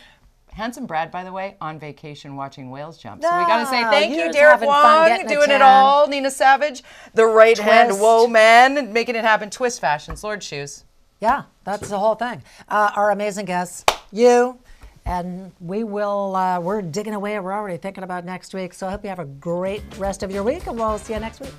[0.53, 3.23] Handsome Brad, by the way, on vacation watching whales jump.
[3.23, 6.07] So we got to say thank you, Derek Wong, doing it all.
[6.09, 6.83] Nina Savage,
[7.15, 9.49] the right hand whoa man, making it happen.
[9.49, 10.85] Twist fashions, Lord shoes.
[11.21, 12.43] Yeah, that's the whole thing.
[12.69, 14.59] Uh, our amazing guests, you,
[15.07, 17.39] and we will, uh, we're digging away.
[17.39, 18.75] We're already thinking about next week.
[18.75, 21.21] So I hope you have a great rest of your week, and we'll see you
[21.21, 21.53] next week.